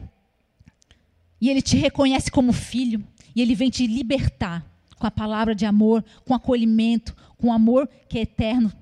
e 1.38 1.50
Ele 1.50 1.60
te 1.60 1.76
reconhece 1.76 2.30
como 2.30 2.50
filho 2.50 3.06
e 3.36 3.42
Ele 3.42 3.54
vem 3.54 3.68
te 3.68 3.86
libertar 3.86 4.64
com 4.96 5.06
a 5.06 5.10
palavra 5.10 5.54
de 5.54 5.66
amor, 5.66 6.02
com 6.24 6.32
acolhimento, 6.32 7.14
com 7.36 7.52
amor 7.52 7.86
que 8.08 8.18
é 8.18 8.22
eterno. 8.22 8.72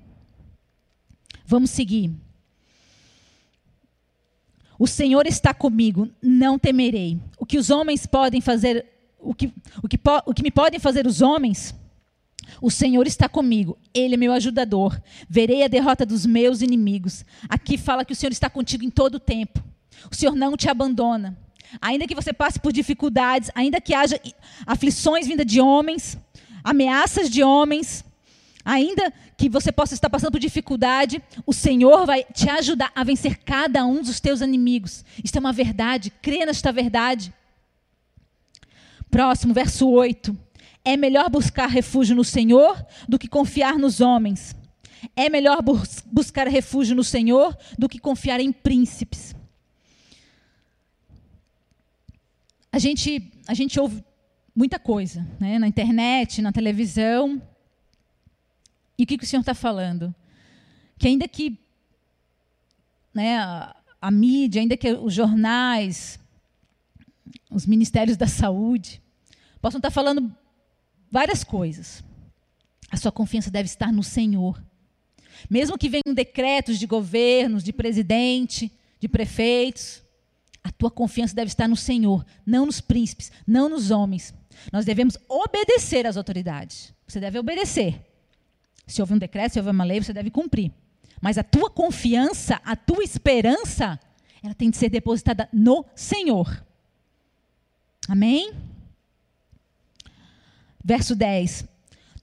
Vamos 1.45 1.69
seguir. 1.69 2.13
O 4.77 4.87
Senhor 4.87 5.27
está 5.27 5.53
comigo, 5.53 6.09
não 6.21 6.57
temerei. 6.57 7.19
O 7.37 7.45
que 7.45 7.57
os 7.57 7.69
homens 7.69 8.05
podem 8.05 8.39
fazer, 8.39 8.85
o 9.19 9.33
que, 9.33 9.53
o 9.83 9.87
que, 9.87 9.99
o 10.25 10.33
que 10.33 10.43
me 10.43 10.51
podem 10.51 10.79
fazer 10.79 11.05
os 11.05 11.21
homens, 11.21 11.75
o 12.61 12.71
Senhor 12.71 13.05
está 13.05 13.29
comigo, 13.29 13.77
Ele 13.93 14.15
é 14.15 14.17
meu 14.17 14.33
ajudador. 14.33 14.99
Verei 15.29 15.63
a 15.63 15.67
derrota 15.67 16.05
dos 16.05 16.25
meus 16.25 16.61
inimigos. 16.61 17.25
Aqui 17.47 17.77
fala 17.77 18.03
que 18.03 18.13
o 18.13 18.15
Senhor 18.15 18.31
está 18.31 18.49
contigo 18.49 18.83
em 18.83 18.89
todo 18.89 19.15
o 19.15 19.19
tempo. 19.19 19.63
O 20.11 20.15
Senhor 20.15 20.35
não 20.35 20.57
te 20.57 20.69
abandona. 20.69 21.37
Ainda 21.81 22.07
que 22.07 22.15
você 22.15 22.33
passe 22.33 22.59
por 22.59 22.71
dificuldades, 22.71 23.51
ainda 23.53 23.79
que 23.79 23.93
haja 23.93 24.19
aflições 24.65 25.27
vindas 25.27 25.45
de 25.45 25.61
homens, 25.61 26.17
ameaças 26.63 27.29
de 27.29 27.43
homens, 27.43 28.03
ainda 28.65 29.13
que 29.37 29.47
você 29.47 29.71
possa 29.71 29.93
estar 29.93 30.09
passando 30.09 30.31
por 30.31 30.39
dificuldade, 30.39 31.21
o 31.45 31.53
Senhor 31.53 32.05
vai 32.05 32.23
te 32.23 32.49
ajudar 32.49 32.91
a 32.95 33.03
vencer 33.03 33.37
cada 33.37 33.85
um 33.85 34.01
dos 34.01 34.19
teus 34.19 34.41
inimigos. 34.41 35.05
Isto 35.23 35.37
é 35.37 35.39
uma 35.39 35.53
verdade, 35.53 36.11
crê 36.21 36.45
nesta 36.45 36.71
verdade. 36.71 37.31
Próximo, 39.09 39.53
verso 39.53 39.87
8. 39.89 40.37
É 40.85 40.95
melhor 40.95 41.29
buscar 41.29 41.67
refúgio 41.67 42.15
no 42.15 42.23
Senhor 42.23 42.85
do 43.07 43.19
que 43.19 43.27
confiar 43.27 43.77
nos 43.77 44.01
homens. 44.01 44.55
É 45.15 45.29
melhor 45.29 45.61
bus 45.61 46.03
buscar 46.05 46.47
refúgio 46.47 46.95
no 46.95 47.03
Senhor 47.03 47.57
do 47.77 47.87
que 47.87 47.99
confiar 47.99 48.39
em 48.39 48.51
príncipes. 48.51 49.35
a 52.71 52.77
gente, 52.77 53.31
a 53.47 53.53
gente 53.53 53.79
ouve 53.79 54.03
muita 54.55 54.79
coisa, 54.79 55.25
né? 55.39 55.57
na 55.57 55.67
internet, 55.67 56.41
na 56.41 56.51
televisão. 56.51 57.41
E 58.97 59.03
o 59.03 59.07
que, 59.07 59.17
que 59.17 59.23
o 59.23 59.27
Senhor 59.27 59.41
está 59.41 59.53
falando? 59.53 60.13
Que 60.97 61.07
ainda 61.07 61.27
que 61.27 61.57
né, 63.13 63.37
a, 63.37 63.75
a 64.01 64.11
mídia, 64.11 64.61
ainda 64.61 64.77
que 64.77 64.91
os 64.91 65.13
jornais, 65.13 66.19
os 67.49 67.65
ministérios 67.65 68.17
da 68.17 68.27
saúde, 68.27 69.01
possam 69.61 69.79
estar 69.79 69.91
falando 69.91 70.33
várias 71.11 71.43
coisas. 71.43 72.03
A 72.91 72.97
sua 72.97 73.11
confiança 73.11 73.51
deve 73.51 73.67
estar 73.67 73.91
no 73.91 74.03
Senhor. 74.03 74.61
Mesmo 75.49 75.77
que 75.77 75.89
venham 75.89 76.13
decretos 76.13 76.79
de 76.79 76.87
governos, 76.87 77.63
de 77.63 77.71
presidente, 77.71 78.71
de 78.99 79.07
prefeitos, 79.07 80.03
a 80.63 80.71
tua 80.71 80.91
confiança 80.91 81.33
deve 81.33 81.47
estar 81.47 81.67
no 81.67 81.75
Senhor, 81.75 82.25
não 82.45 82.65
nos 82.65 82.81
príncipes, 82.81 83.31
não 83.47 83.69
nos 83.69 83.91
homens. 83.91 84.33
Nós 84.71 84.85
devemos 84.85 85.17
obedecer 85.27 86.05
às 86.05 86.17
autoridades. 86.17 86.93
Você 87.07 87.19
deve 87.19 87.39
obedecer. 87.39 88.05
Se 88.85 89.01
houve 89.01 89.13
um 89.13 89.17
decreto, 89.17 89.53
se 89.53 89.59
houve 89.59 89.71
uma 89.71 89.83
lei, 89.83 90.01
você 90.01 90.11
deve 90.11 90.29
cumprir. 90.29 90.71
Mas 91.21 91.37
a 91.37 91.43
tua 91.43 91.69
confiança, 91.69 92.59
a 92.65 92.75
tua 92.75 93.03
esperança, 93.03 93.99
ela 94.43 94.53
tem 94.53 94.69
de 94.69 94.77
ser 94.77 94.89
depositada 94.89 95.47
no 95.53 95.85
Senhor. 95.95 96.65
Amém? 98.09 98.53
Verso 100.83 101.15
10. 101.15 101.65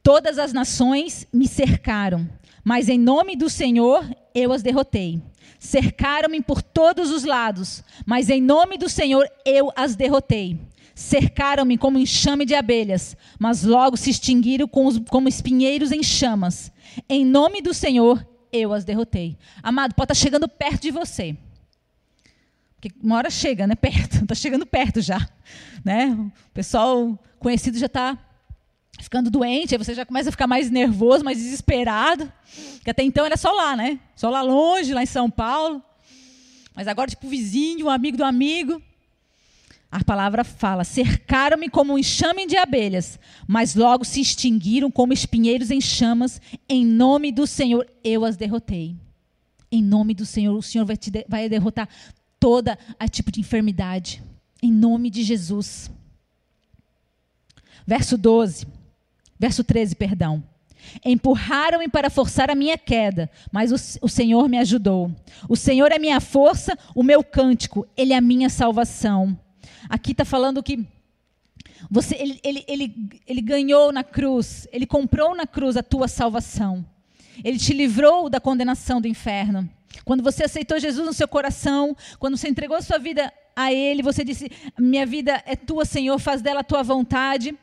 Todas 0.03 0.37
as 0.37 0.53
nações 0.53 1.29
me 1.33 1.47
cercaram, 1.47 2.29
mas 2.65 2.89
em 2.89 2.99
nome 2.99 3.37
do 3.37 3.49
Senhor 3.49 4.05
eu 4.35 4.53
as 4.53 4.63
derrotei. 4.63 5.23
Cercaram-me 5.61 6.43
por 6.43 6.61
todos 6.61 7.11
os 7.11 7.23
lados, 7.23 7.85
mas 8.05 8.29
em 8.29 8.43
nome 8.43 8.77
do 8.77 8.89
Senhor 8.89 9.29
eu 9.45 9.71
as 9.77 9.95
derrotei. 9.95 10.59
Cercaram-me 10.93 11.79
como 11.79 11.99
enxame 11.99 12.45
de 12.45 12.55
abelhas, 12.55 13.17
mas 13.39 13.63
logo 13.63 13.97
se 13.97 14.11
extinguiram 14.11 14.67
como 14.67 15.29
espinheiros 15.29 15.93
em 15.93 16.03
chamas. 16.03 16.73
Em 17.09 17.25
nome 17.25 17.63
do 17.63 17.73
Senhor 17.73 18.27
eu 18.53 18.73
as 18.73 18.85
derrotei. 18.85 19.37
Amado, 19.63 19.95
pode 19.95 20.13
estar 20.13 20.21
chegando 20.25 20.49
perto 20.49 20.83
de 20.83 20.91
você. 20.91 21.37
Uma 23.03 23.17
hora 23.17 23.31
chega, 23.31 23.67
né? 23.67 23.75
Perto, 23.81 24.23
está 24.23 24.35
chegando 24.35 24.67
perto 24.67 25.01
já. 25.01 25.29
Né? 25.85 26.07
O 26.11 26.33
pessoal 26.53 27.19
conhecido 27.39 27.79
já 27.79 27.87
está 27.87 28.19
ficando 29.01 29.31
doente, 29.31 29.75
aí 29.75 29.79
você 29.79 29.95
já 29.95 30.07
começa 30.07 30.31
a 30.31 30.33
ficar 30.33 30.47
mais 30.47 30.71
nervoso, 30.71 31.25
mais 31.25 31.39
desesperado. 31.39 32.33
Que 32.83 32.91
até 32.91 33.03
então 33.03 33.25
era 33.25 33.37
só 33.37 33.51
lá, 33.53 33.77
né? 33.77 34.01
Só 34.15 34.31
lá 34.31 34.43
longe, 34.43 34.95
lá 34.95 35.03
em 35.03 35.07
São 35.07 35.31
Paulo. 35.31 35.83
Mas 36.75 36.89
agora, 36.89 37.09
tipo, 37.09 37.29
vizinho, 37.29 37.87
um 37.87 37.91
amigo 37.91 38.17
do 38.17 38.25
amigo. 38.25 38.81
A 39.91 40.05
palavra 40.05 40.45
fala: 40.45 40.85
cercaram-me 40.85 41.71
como 41.71 41.95
um 41.95 41.99
enxame 41.99 42.47
de 42.47 42.57
abelhas, 42.57 43.19
mas 43.47 43.75
logo 43.75 44.05
se 44.05 44.21
extinguiram 44.21 44.91
como 44.91 45.13
espinheiros 45.13 45.71
em 45.71 45.81
chamas. 45.81 46.41
Em 46.69 46.85
nome 46.85 47.33
do 47.33 47.47
Senhor, 47.47 47.87
eu 48.05 48.25
as 48.25 48.37
derrotei. 48.37 48.97
Em 49.71 49.83
nome 49.83 50.15
do 50.15 50.25
Senhor, 50.25 50.57
o 50.57 50.63
Senhor 50.63 50.85
vai, 50.85 50.97
te 50.97 51.11
de, 51.11 51.25
vai 51.29 51.49
derrotar 51.49 51.89
toda 52.39 52.79
a 52.99 53.09
tipo 53.09 53.31
de 53.31 53.41
enfermidade. 53.41 54.23
Em 54.63 54.73
nome 54.73 55.11
de 55.11 55.23
Jesus. 55.23 55.91
Verso 57.87 58.17
12. 58.17 58.67
Verso 59.39 59.63
13, 59.63 59.95
perdão. 59.95 60.43
Empurraram-me 61.05 61.89
para 61.89 62.09
forçar 62.09 62.51
a 62.51 62.55
minha 62.55 62.79
queda, 62.79 63.31
mas 63.51 63.73
o, 63.73 64.05
o, 64.05 64.09
Senhor 64.09 64.49
me 64.49 64.59
ajudou. 64.59 65.11
O 65.49 65.57
Senhor 65.57 65.91
é 65.91 65.99
minha 65.99 66.21
força, 66.21 66.79
o 66.95 67.03
meu 67.03 67.25
cântico, 67.25 67.87
Ele 67.97 68.13
é 68.13 68.17
a 68.17 68.21
minha 68.21 68.49
salvação. 68.49 69.39
Aqui 69.89 70.13
está 70.13 70.25
falando 70.25 70.63
que 70.63 70.87
você, 71.91 72.17
ele, 72.17 72.41
ele, 72.43 72.65
ele, 72.67 72.95
ele 73.27 73.41
ganhou 73.41 73.93
na 73.93 74.03
cruz, 74.03 74.67
Ele 74.73 74.87
comprou 74.87 75.35
na 75.37 75.47
cruz 75.47 75.77
a 75.77 75.83
tua 75.83 76.09
salvação. 76.09 76.85
Ele 77.45 77.59
te 77.59 77.73
livrou 77.73 78.31
da 78.31 78.41
condenação 78.41 79.01
do 79.01 79.09
inferno. 79.09 79.69
Quando 80.05 80.23
você 80.23 80.45
aceitou 80.45 80.79
Jesus 80.79 81.07
no 81.07 81.13
seu 81.13 81.29
coração, 81.29 81.97
quando 82.19 82.37
você 82.37 82.49
entregou 82.49 82.81
sua 82.83 82.99
vida 82.99 83.33
a 83.55 83.73
Ele, 83.73 84.03
você 84.03 84.25
disse: 84.25 84.51
Minha 84.79 85.07
vida 85.07 85.43
é 85.47 85.57
tua, 85.57 85.85
Senhor, 85.85 86.19
faz 86.19 86.43
dela 86.43 86.61
a 86.61 86.65
tua 86.65 86.83
vontade. 86.83 87.57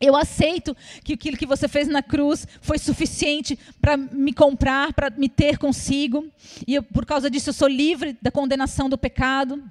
Eu 0.00 0.16
aceito 0.16 0.76
que 1.02 1.14
aquilo 1.14 1.36
que 1.36 1.46
você 1.46 1.68
fez 1.68 1.88
na 1.88 2.02
cruz 2.02 2.46
foi 2.60 2.78
suficiente 2.78 3.58
para 3.80 3.96
me 3.96 4.32
comprar, 4.32 4.92
para 4.92 5.10
me 5.10 5.28
ter 5.28 5.56
consigo. 5.56 6.28
E 6.66 6.74
eu, 6.74 6.82
por 6.82 7.06
causa 7.06 7.30
disso 7.30 7.50
eu 7.50 7.54
sou 7.54 7.68
livre 7.68 8.16
da 8.20 8.30
condenação 8.30 8.88
do 8.88 8.98
pecado. 8.98 9.62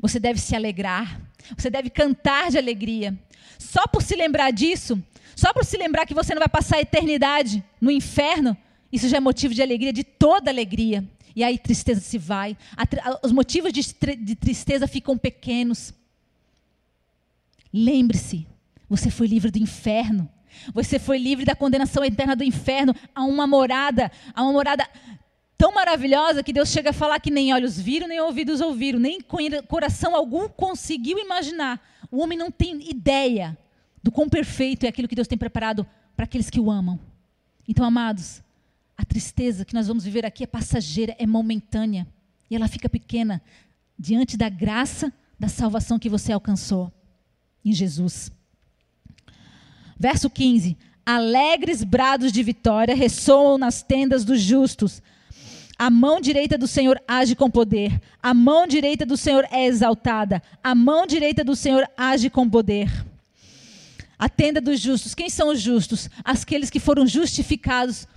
Você 0.00 0.20
deve 0.20 0.38
se 0.38 0.54
alegrar. 0.54 1.20
Você 1.56 1.70
deve 1.70 1.90
cantar 1.90 2.50
de 2.50 2.58
alegria. 2.58 3.18
Só 3.58 3.86
por 3.86 4.02
se 4.02 4.14
lembrar 4.14 4.52
disso, 4.52 5.02
só 5.34 5.52
por 5.52 5.64
se 5.64 5.76
lembrar 5.76 6.06
que 6.06 6.14
você 6.14 6.34
não 6.34 6.40
vai 6.40 6.48
passar 6.48 6.76
a 6.76 6.80
eternidade 6.80 7.64
no 7.80 7.90
inferno, 7.90 8.56
isso 8.92 9.08
já 9.08 9.18
é 9.18 9.20
motivo 9.20 9.54
de 9.54 9.62
alegria, 9.62 9.92
de 9.92 10.04
toda 10.04 10.50
alegria. 10.50 11.04
E 11.36 11.44
aí 11.44 11.58
tristeza 11.58 12.00
se 12.00 12.18
vai. 12.18 12.56
Os 13.22 13.32
motivos 13.32 13.72
de, 13.72 13.82
de 14.16 14.34
tristeza 14.34 14.88
ficam 14.88 15.16
pequenos. 15.16 15.92
Lembre-se, 17.72 18.46
você 18.88 19.10
foi 19.10 19.26
livre 19.26 19.50
do 19.50 19.58
inferno. 19.58 20.28
Você 20.74 20.98
foi 20.98 21.18
livre 21.18 21.44
da 21.44 21.54
condenação 21.54 22.04
eterna 22.04 22.34
do 22.34 22.42
inferno 22.42 22.94
a 23.14 23.24
uma 23.24 23.46
morada, 23.46 24.10
a 24.34 24.42
uma 24.42 24.52
morada 24.52 24.88
tão 25.56 25.72
maravilhosa 25.72 26.42
que 26.42 26.52
Deus 26.52 26.70
chega 26.70 26.90
a 26.90 26.92
falar 26.92 27.20
que 27.20 27.30
nem 27.30 27.52
olhos 27.52 27.78
viram, 27.78 28.08
nem 28.08 28.20
ouvidos 28.20 28.60
ouviram, 28.60 28.98
nem 28.98 29.20
coração 29.68 30.16
algum 30.16 30.48
conseguiu 30.48 31.18
imaginar. 31.18 31.80
O 32.10 32.20
homem 32.22 32.38
não 32.38 32.50
tem 32.50 32.88
ideia 32.88 33.56
do 34.02 34.10
quão 34.10 34.28
perfeito 34.28 34.86
é 34.86 34.88
aquilo 34.88 35.08
que 35.08 35.14
Deus 35.14 35.28
tem 35.28 35.36
preparado 35.36 35.86
para 36.16 36.24
aqueles 36.24 36.48
que 36.48 36.60
o 36.60 36.70
amam. 36.70 36.98
Então, 37.68 37.84
amados, 37.84 38.42
a 38.98 39.04
tristeza 39.04 39.64
que 39.64 39.74
nós 39.74 39.86
vamos 39.86 40.02
viver 40.02 40.26
aqui 40.26 40.42
é 40.42 40.46
passageira, 40.46 41.14
é 41.20 41.26
momentânea. 41.26 42.04
E 42.50 42.56
ela 42.56 42.66
fica 42.66 42.88
pequena 42.88 43.40
diante 43.96 44.36
da 44.36 44.48
graça 44.48 45.12
da 45.38 45.46
salvação 45.46 46.00
que 46.00 46.08
você 46.08 46.32
alcançou 46.32 46.92
em 47.64 47.72
Jesus. 47.72 48.32
Verso 49.96 50.28
15: 50.28 50.76
Alegres 51.06 51.84
brados 51.84 52.32
de 52.32 52.42
vitória 52.42 52.94
ressoam 52.94 53.56
nas 53.56 53.82
tendas 53.84 54.24
dos 54.24 54.40
justos. 54.40 55.00
A 55.78 55.88
mão 55.90 56.20
direita 56.20 56.58
do 56.58 56.66
Senhor 56.66 57.00
age 57.06 57.36
com 57.36 57.48
poder. 57.48 58.02
A 58.20 58.34
mão 58.34 58.66
direita 58.66 59.06
do 59.06 59.16
Senhor 59.16 59.46
é 59.52 59.64
exaltada. 59.66 60.42
A 60.60 60.74
mão 60.74 61.06
direita 61.06 61.44
do 61.44 61.54
Senhor 61.54 61.88
age 61.96 62.28
com 62.28 62.50
poder. 62.50 62.90
A 64.18 64.28
tenda 64.28 64.60
dos 64.60 64.80
justos. 64.80 65.14
Quem 65.14 65.30
são 65.30 65.50
os 65.50 65.60
justos? 65.60 66.10
Aqueles 66.24 66.68
que 66.68 66.80
foram 66.80 67.06
justificados 67.06 68.08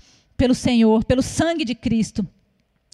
pelo 0.42 0.56
Senhor, 0.56 1.06
pelo 1.06 1.22
sangue 1.22 1.64
de 1.64 1.76
Cristo. 1.76 2.28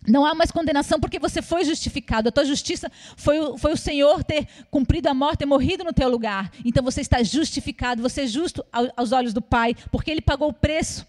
Não 0.05 0.25
há 0.25 0.35
mais 0.35 0.51
condenação 0.51 0.99
porque 0.99 1.17
você 1.17 1.41
foi 1.41 1.63
justificado. 1.63 2.27
A 2.27 2.31
tua 2.31 2.43
justiça 2.43 2.91
foi 3.15 3.39
o, 3.39 3.57
foi 3.57 3.71
o 3.71 3.77
Senhor 3.77 4.21
ter 4.21 4.45
cumprido 4.69 5.07
a 5.07 5.13
morte, 5.13 5.39
ter 5.39 5.45
morrido 5.45 5.85
no 5.85 5.93
teu 5.93 6.09
lugar. 6.09 6.51
Então 6.65 6.83
você 6.83 6.99
está 6.99 7.23
justificado, 7.23 8.01
você 8.01 8.23
é 8.23 8.27
justo 8.27 8.65
aos 8.97 9.13
olhos 9.13 9.33
do 9.33 9.41
Pai, 9.41 9.73
porque 9.89 10.11
Ele 10.11 10.19
pagou 10.19 10.49
o 10.49 10.53
preço 10.53 11.07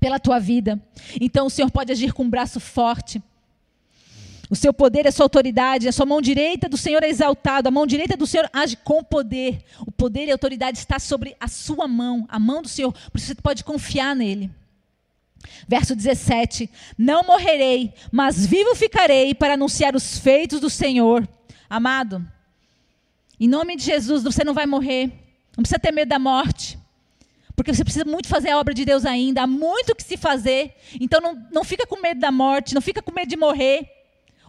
pela 0.00 0.18
tua 0.18 0.38
vida. 0.38 0.80
Então 1.20 1.44
o 1.44 1.50
Senhor 1.50 1.70
pode 1.70 1.92
agir 1.92 2.14
com 2.14 2.22
um 2.22 2.30
braço 2.30 2.58
forte. 2.58 3.22
O 4.48 4.56
seu 4.56 4.72
poder, 4.72 5.06
a 5.06 5.12
sua 5.12 5.26
autoridade, 5.26 5.86
a 5.86 5.92
sua 5.92 6.06
mão 6.06 6.22
direita 6.22 6.66
do 6.66 6.78
Senhor 6.78 7.02
é 7.02 7.10
exaltado, 7.10 7.68
a 7.68 7.70
mão 7.70 7.86
direita 7.86 8.16
do 8.16 8.26
Senhor 8.26 8.48
age 8.54 8.74
com 8.74 9.04
poder. 9.04 9.62
O 9.80 9.92
poder 9.92 10.28
e 10.28 10.30
a 10.30 10.34
autoridade 10.34 10.78
está 10.78 10.98
sobre 10.98 11.36
a 11.38 11.46
sua 11.46 11.86
mão, 11.86 12.24
a 12.26 12.38
mão 12.38 12.62
do 12.62 12.68
Senhor, 12.70 12.90
por 13.12 13.18
isso 13.18 13.26
você 13.26 13.34
pode 13.34 13.62
confiar 13.62 14.16
nele. 14.16 14.50
Verso 15.66 15.94
17: 15.94 16.70
Não 16.96 17.22
morrerei, 17.22 17.92
mas 18.10 18.46
vivo 18.46 18.74
ficarei 18.74 19.34
para 19.34 19.54
anunciar 19.54 19.94
os 19.94 20.18
feitos 20.18 20.60
do 20.60 20.70
Senhor. 20.70 21.28
Amado, 21.68 22.26
em 23.38 23.48
nome 23.48 23.76
de 23.76 23.84
Jesus, 23.84 24.22
você 24.22 24.42
não 24.42 24.54
vai 24.54 24.66
morrer, 24.66 25.06
não 25.56 25.62
precisa 25.62 25.78
ter 25.78 25.92
medo 25.92 26.08
da 26.08 26.18
morte, 26.18 26.78
porque 27.54 27.72
você 27.72 27.84
precisa 27.84 28.04
muito 28.04 28.28
fazer 28.28 28.50
a 28.50 28.58
obra 28.58 28.72
de 28.72 28.84
Deus 28.84 29.04
ainda, 29.04 29.42
há 29.42 29.46
muito 29.46 29.94
que 29.94 30.02
se 30.02 30.16
fazer, 30.16 30.74
então 31.00 31.20
não, 31.20 31.46
não 31.52 31.64
fica 31.64 31.86
com 31.86 32.00
medo 32.00 32.20
da 32.20 32.32
morte, 32.32 32.74
não 32.74 32.80
fica 32.80 33.02
com 33.02 33.12
medo 33.12 33.28
de 33.28 33.36
morrer. 33.36 33.88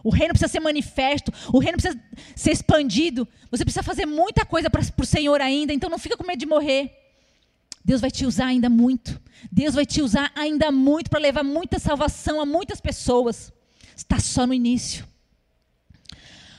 O 0.02 0.10
reino 0.10 0.32
precisa 0.32 0.50
ser 0.50 0.60
manifesto, 0.60 1.30
o 1.52 1.58
reino 1.58 1.76
precisa 1.76 2.02
ser 2.34 2.52
expandido, 2.52 3.28
você 3.50 3.64
precisa 3.64 3.82
fazer 3.82 4.06
muita 4.06 4.46
coisa 4.46 4.70
para 4.70 4.80
o 4.80 5.06
Senhor 5.06 5.40
ainda, 5.40 5.72
então 5.72 5.90
não 5.90 5.98
fica 5.98 6.16
com 6.16 6.26
medo 6.26 6.38
de 6.38 6.46
morrer. 6.46 6.99
Deus 7.84 8.00
vai 8.00 8.10
te 8.10 8.26
usar 8.26 8.46
ainda 8.46 8.68
muito. 8.68 9.20
Deus 9.50 9.74
vai 9.74 9.86
te 9.86 10.02
usar 10.02 10.30
ainda 10.34 10.70
muito 10.70 11.10
para 11.10 11.18
levar 11.18 11.42
muita 11.42 11.78
salvação 11.78 12.40
a 12.40 12.46
muitas 12.46 12.80
pessoas. 12.80 13.52
Está 13.96 14.18
só 14.18 14.46
no 14.46 14.54
início. 14.54 15.06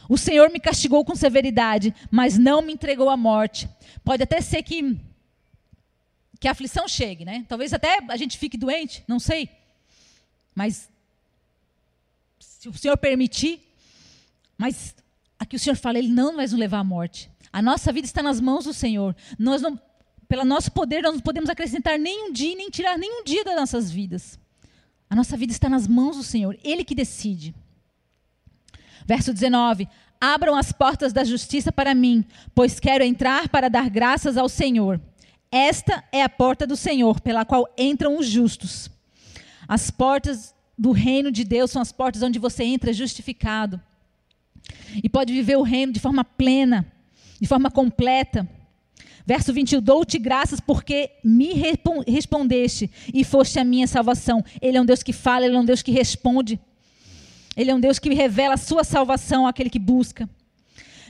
O 0.09 0.17
Senhor 0.17 0.51
me 0.51 0.59
castigou 0.59 1.05
com 1.05 1.15
severidade, 1.15 1.93
mas 2.09 2.37
não 2.37 2.61
me 2.61 2.73
entregou 2.73 3.09
à 3.09 3.15
morte. 3.15 3.69
Pode 4.03 4.23
até 4.23 4.41
ser 4.41 4.63
que 4.63 4.99
que 6.39 6.47
a 6.47 6.51
aflição 6.51 6.87
chegue, 6.87 7.23
né? 7.23 7.45
Talvez 7.47 7.71
até 7.71 7.99
a 8.09 8.17
gente 8.17 8.35
fique 8.35 8.57
doente, 8.57 9.03
não 9.07 9.19
sei. 9.19 9.47
Mas 10.55 10.89
se 12.39 12.67
o 12.67 12.73
Senhor 12.73 12.97
permitir, 12.97 13.61
mas 14.57 14.95
aqui 15.37 15.55
o 15.55 15.59
Senhor 15.59 15.75
fala, 15.75 15.99
ele 15.99 16.07
não 16.07 16.35
vai 16.35 16.45
nos 16.45 16.53
levar 16.53 16.79
à 16.79 16.83
morte. 16.83 17.29
A 17.53 17.61
nossa 17.61 17.91
vida 17.91 18.07
está 18.07 18.23
nas 18.23 18.41
mãos 18.41 18.65
do 18.65 18.73
Senhor. 18.73 19.15
Nós 19.37 19.61
não 19.61 19.79
pelo 20.31 20.45
nosso 20.45 20.71
poder, 20.71 21.03
nós 21.03 21.15
não 21.15 21.19
podemos 21.19 21.49
acrescentar 21.49 21.99
nenhum 21.99 22.31
dia, 22.31 22.55
nem 22.55 22.69
tirar 22.69 22.97
nenhum 22.97 23.21
dia 23.21 23.43
das 23.43 23.53
nossas 23.53 23.91
vidas. 23.91 24.39
A 25.09 25.13
nossa 25.13 25.35
vida 25.35 25.51
está 25.51 25.67
nas 25.67 25.89
mãos 25.89 26.15
do 26.15 26.23
Senhor, 26.23 26.57
Ele 26.63 26.85
que 26.85 26.95
decide. 26.95 27.53
Verso 29.05 29.33
19: 29.33 29.89
Abram 30.21 30.55
as 30.55 30.71
portas 30.71 31.11
da 31.11 31.25
justiça 31.25 31.69
para 31.69 31.93
mim, 31.93 32.23
pois 32.55 32.79
quero 32.79 33.03
entrar 33.03 33.49
para 33.49 33.69
dar 33.69 33.89
graças 33.89 34.37
ao 34.37 34.47
Senhor. 34.47 35.01
Esta 35.51 36.01
é 36.13 36.23
a 36.23 36.29
porta 36.29 36.65
do 36.65 36.77
Senhor, 36.77 37.19
pela 37.19 37.43
qual 37.43 37.67
entram 37.77 38.17
os 38.17 38.25
justos. 38.25 38.89
As 39.67 39.91
portas 39.91 40.55
do 40.77 40.93
reino 40.93 41.29
de 41.29 41.43
Deus 41.43 41.71
são 41.71 41.81
as 41.81 41.91
portas 41.91 42.23
onde 42.23 42.39
você 42.39 42.63
entra 42.63 42.93
justificado. 42.93 43.81
E 45.03 45.09
pode 45.09 45.33
viver 45.33 45.57
o 45.57 45.61
reino 45.61 45.91
de 45.91 45.99
forma 45.99 46.23
plena, 46.23 46.89
de 47.37 47.49
forma 47.49 47.69
completa. 47.69 48.47
Verso 49.31 49.53
21, 49.53 49.79
dou-te 49.79 50.19
graças 50.19 50.59
porque 50.59 51.09
me 51.23 51.53
respondeste 52.05 52.91
e 53.13 53.23
foste 53.23 53.57
a 53.59 53.63
minha 53.63 53.87
salvação. 53.87 54.43
Ele 54.61 54.75
é 54.75 54.81
um 54.81 54.85
Deus 54.85 55.01
que 55.01 55.13
fala, 55.13 55.45
ele 55.45 55.55
é 55.55 55.57
um 55.57 55.63
Deus 55.63 55.81
que 55.81 55.89
responde. 55.89 56.59
Ele 57.55 57.71
é 57.71 57.73
um 57.73 57.79
Deus 57.79 57.97
que 57.97 58.13
revela 58.13 58.55
a 58.55 58.57
sua 58.57 58.83
salvação 58.83 59.47
àquele 59.47 59.69
que 59.69 59.79
busca. 59.79 60.29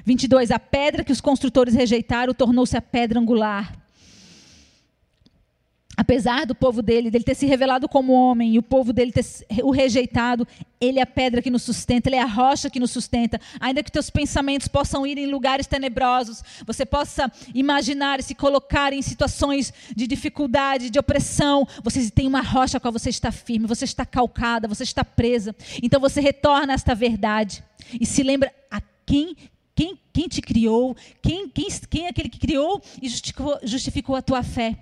22, 0.05 0.51
a 0.51 0.59
pedra 0.59 1.03
que 1.03 1.11
os 1.11 1.19
construtores 1.19 1.73
rejeitaram 1.73 2.31
tornou-se 2.31 2.77
a 2.77 2.81
pedra 2.81 3.19
angular 3.19 3.80
apesar 5.97 6.45
do 6.45 6.55
povo 6.55 6.81
dele, 6.81 7.11
dele 7.11 7.23
ter 7.23 7.35
se 7.35 7.45
revelado 7.45 7.87
como 7.87 8.13
homem 8.13 8.55
e 8.55 8.57
o 8.57 8.63
povo 8.63 8.93
dele 8.93 9.11
ter 9.11 9.25
o 9.63 9.71
rejeitado, 9.71 10.47
ele 10.79 10.99
é 10.99 11.01
a 11.01 11.05
pedra 11.05 11.41
que 11.41 11.49
nos 11.49 11.63
sustenta, 11.63 12.09
ele 12.09 12.15
é 12.15 12.21
a 12.21 12.25
rocha 12.25 12.69
que 12.69 12.79
nos 12.79 12.91
sustenta. 12.91 13.39
Ainda 13.59 13.83
que 13.83 13.91
teus 13.91 14.09
pensamentos 14.09 14.67
possam 14.67 15.05
ir 15.05 15.17
em 15.17 15.27
lugares 15.27 15.67
tenebrosos, 15.67 16.43
você 16.65 16.85
possa 16.85 17.31
imaginar 17.53 18.19
e 18.19 18.23
se 18.23 18.33
colocar 18.33 18.93
em 18.93 19.01
situações 19.01 19.73
de 19.95 20.07
dificuldade, 20.07 20.89
de 20.89 20.99
opressão, 20.99 21.67
você 21.83 22.09
tem 22.09 22.27
uma 22.27 22.41
rocha 22.41 22.79
com 22.79 22.87
a 22.87 22.91
qual 22.91 22.99
você 22.99 23.09
está 23.09 23.31
firme, 23.31 23.67
você 23.67 23.85
está 23.85 24.05
calcada, 24.05 24.67
você 24.67 24.83
está 24.83 25.03
presa. 25.03 25.55
Então 25.83 25.99
você 25.99 26.19
retorna 26.19 26.73
a 26.73 26.75
esta 26.75 26.95
verdade 26.95 27.63
e 27.99 28.05
se 28.05 28.23
lembra 28.23 28.51
a 28.69 28.81
quem 29.05 29.35
quem, 29.73 29.97
quem 30.13 30.27
te 30.27 30.41
criou, 30.41 30.95
quem, 31.21 31.49
quem, 31.49 31.67
quem 31.89 32.05
é 32.05 32.09
aquele 32.09 32.29
que 32.29 32.37
criou 32.37 32.81
e 33.01 33.07
justificou, 33.07 33.59
justificou 33.63 34.15
a 34.15 34.21
tua 34.21 34.43
fé. 34.43 34.77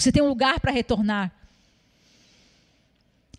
Você 0.00 0.10
tem 0.10 0.22
um 0.22 0.28
lugar 0.28 0.60
para 0.60 0.72
retornar. 0.72 1.30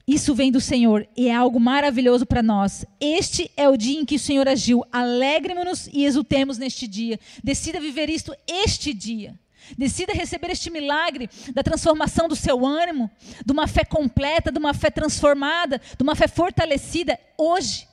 Isso 0.07 0.35
vem 0.35 0.51
do 0.51 0.61
Senhor 0.61 1.07
e 1.15 1.27
é 1.27 1.33
algo 1.33 1.59
maravilhoso 1.59 2.25
para 2.25 2.43
nós. 2.43 2.85
Este 2.99 3.49
é 3.55 3.67
o 3.67 3.77
dia 3.77 3.99
em 3.99 4.05
que 4.05 4.15
o 4.15 4.19
Senhor 4.19 4.47
agiu. 4.47 4.85
Alegremos-nos 4.91 5.87
e 5.91 6.05
exultemos 6.05 6.57
neste 6.57 6.87
dia. 6.87 7.19
Decida 7.43 7.79
viver 7.79 8.09
isto 8.09 8.35
este 8.47 8.93
dia. 8.93 9.39
Decida 9.77 10.13
receber 10.13 10.51
este 10.51 10.69
milagre 10.69 11.29
da 11.53 11.63
transformação 11.63 12.27
do 12.27 12.35
seu 12.35 12.65
ânimo, 12.65 13.09
de 13.45 13.53
uma 13.53 13.67
fé 13.67 13.83
completa, 13.83 14.51
de 14.51 14.59
uma 14.59 14.73
fé 14.73 14.89
transformada, 14.89 15.79
de 15.97 16.03
uma 16.03 16.15
fé 16.15 16.27
fortalecida 16.27 17.17
hoje. 17.37 17.87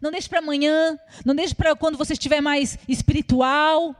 Não 0.00 0.10
deixe 0.10 0.28
para 0.28 0.38
amanhã, 0.38 0.98
não 1.24 1.34
deixe 1.34 1.54
para 1.54 1.74
quando 1.74 1.98
você 1.98 2.12
estiver 2.12 2.40
mais 2.40 2.78
espiritual. 2.88 3.96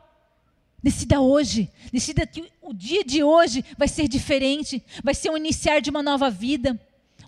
Decida 0.84 1.18
hoje. 1.18 1.70
Decida 1.90 2.26
que 2.26 2.44
o 2.60 2.74
dia 2.74 3.02
de 3.02 3.24
hoje 3.24 3.64
vai 3.78 3.88
ser 3.88 4.06
diferente. 4.06 4.84
Vai 5.02 5.14
ser 5.14 5.30
o 5.30 5.36
iniciar 5.38 5.80
de 5.80 5.88
uma 5.88 6.02
nova 6.02 6.28
vida. 6.28 6.78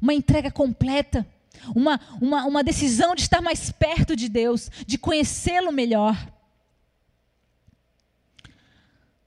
Uma 0.00 0.12
entrega 0.12 0.50
completa. 0.50 1.26
Uma, 1.74 1.98
uma, 2.20 2.44
uma 2.44 2.62
decisão 2.62 3.14
de 3.14 3.22
estar 3.22 3.40
mais 3.40 3.72
perto 3.72 4.14
de 4.14 4.28
Deus. 4.28 4.70
De 4.86 4.98
conhecê-lo 4.98 5.72
melhor. 5.72 6.30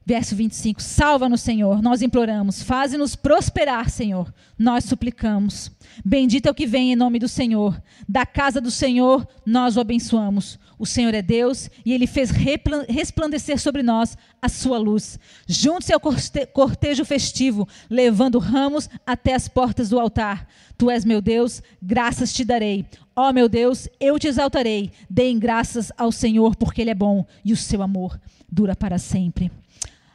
Verso 0.10 0.36
25: 0.36 0.82
Salva-nos, 0.82 1.40
Senhor, 1.40 1.84
nós 1.84 2.02
imploramos. 2.02 2.64
Faze-nos 2.64 3.16
prosperar, 3.16 3.92
Senhor, 3.92 4.34
nós 4.58 4.86
suplicamos. 4.86 5.70
Bendito 6.04 6.48
é 6.48 6.52
o 6.52 6.56
que 6.56 6.66
vem 6.66 6.92
em 6.92 6.96
nome 6.96 7.20
do 7.20 7.28
Senhor. 7.28 7.80
Da 8.08 8.26
casa 8.26 8.60
do 8.60 8.72
Senhor 8.72 9.28
nós 9.46 9.78
o 9.78 9.80
abençoamos. 9.80 10.58
O 10.80 10.86
Senhor 10.88 11.14
é 11.14 11.22
Deus 11.22 11.70
e 11.86 11.94
ele 11.94 12.08
fez 12.08 12.32
resplandecer 12.32 13.60
sobre 13.60 13.84
nós 13.84 14.18
a 14.42 14.50
sua 14.50 14.80
luz. 14.80 15.20
Junte-se 15.48 15.94
ao 15.94 16.00
cortejo 16.00 17.06
festivo, 17.06 17.68
levando 17.88 18.40
ramos 18.40 18.90
até 19.06 19.36
as 19.36 19.48
portas 19.48 19.90
do 19.90 20.00
altar. 20.00 20.48
Tu 20.76 20.90
és 20.90 21.06
meu 21.06 21.22
Deus, 21.22 21.62
graças 21.80 22.34
te 22.34 22.44
darei. 22.44 22.84
Ó 23.16 23.32
meu 23.32 23.48
Deus, 23.48 23.88
eu 24.00 24.18
te 24.18 24.26
exaltarei. 24.26 24.90
Deem 25.08 25.38
graças 25.38 25.92
ao 25.96 26.12
Senhor, 26.12 26.56
porque 26.56 26.82
ele 26.82 26.90
é 26.90 26.96
bom 26.96 27.28
e 27.46 27.54
o 27.54 27.58
seu 27.58 27.84
amor 27.84 28.20
dura 28.52 28.76
para 28.76 28.98
sempre. 28.98 29.52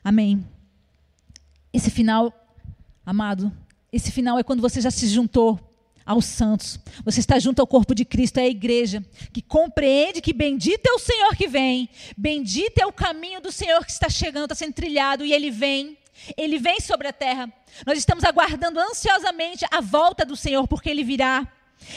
Amém. 0.04 0.46
Esse 1.72 1.90
final, 1.90 2.30
amado, 3.06 3.50
esse 3.90 4.12
final 4.12 4.38
é 4.38 4.42
quando 4.42 4.60
você 4.60 4.78
já 4.78 4.90
se 4.90 5.08
juntou 5.08 5.58
aos 6.04 6.26
santos. 6.26 6.78
Você 7.04 7.20
está 7.20 7.38
junto 7.38 7.60
ao 7.60 7.66
corpo 7.66 7.94
de 7.94 8.04
Cristo, 8.04 8.36
é 8.36 8.42
a 8.42 8.48
igreja, 8.48 9.02
que 9.32 9.40
compreende 9.40 10.20
que 10.20 10.34
bendito 10.34 10.86
é 10.86 10.92
o 10.92 10.98
Senhor 10.98 11.34
que 11.34 11.48
vem, 11.48 11.88
bendito 12.18 12.78
é 12.78 12.86
o 12.86 12.92
caminho 12.92 13.40
do 13.40 13.50
Senhor 13.50 13.82
que 13.82 13.90
está 13.90 14.10
chegando, 14.10 14.44
está 14.44 14.54
sendo 14.54 14.74
trilhado, 14.74 15.24
e 15.24 15.32
ele 15.32 15.50
vem. 15.50 15.96
Ele 16.36 16.58
vem 16.58 16.80
sobre 16.80 17.08
a 17.08 17.12
terra. 17.12 17.52
Nós 17.86 17.98
estamos 17.98 18.24
aguardando 18.24 18.78
ansiosamente 18.78 19.64
a 19.70 19.80
volta 19.80 20.24
do 20.24 20.36
Senhor, 20.36 20.68
porque 20.68 20.88
ele 20.88 21.02
virá. 21.02 21.48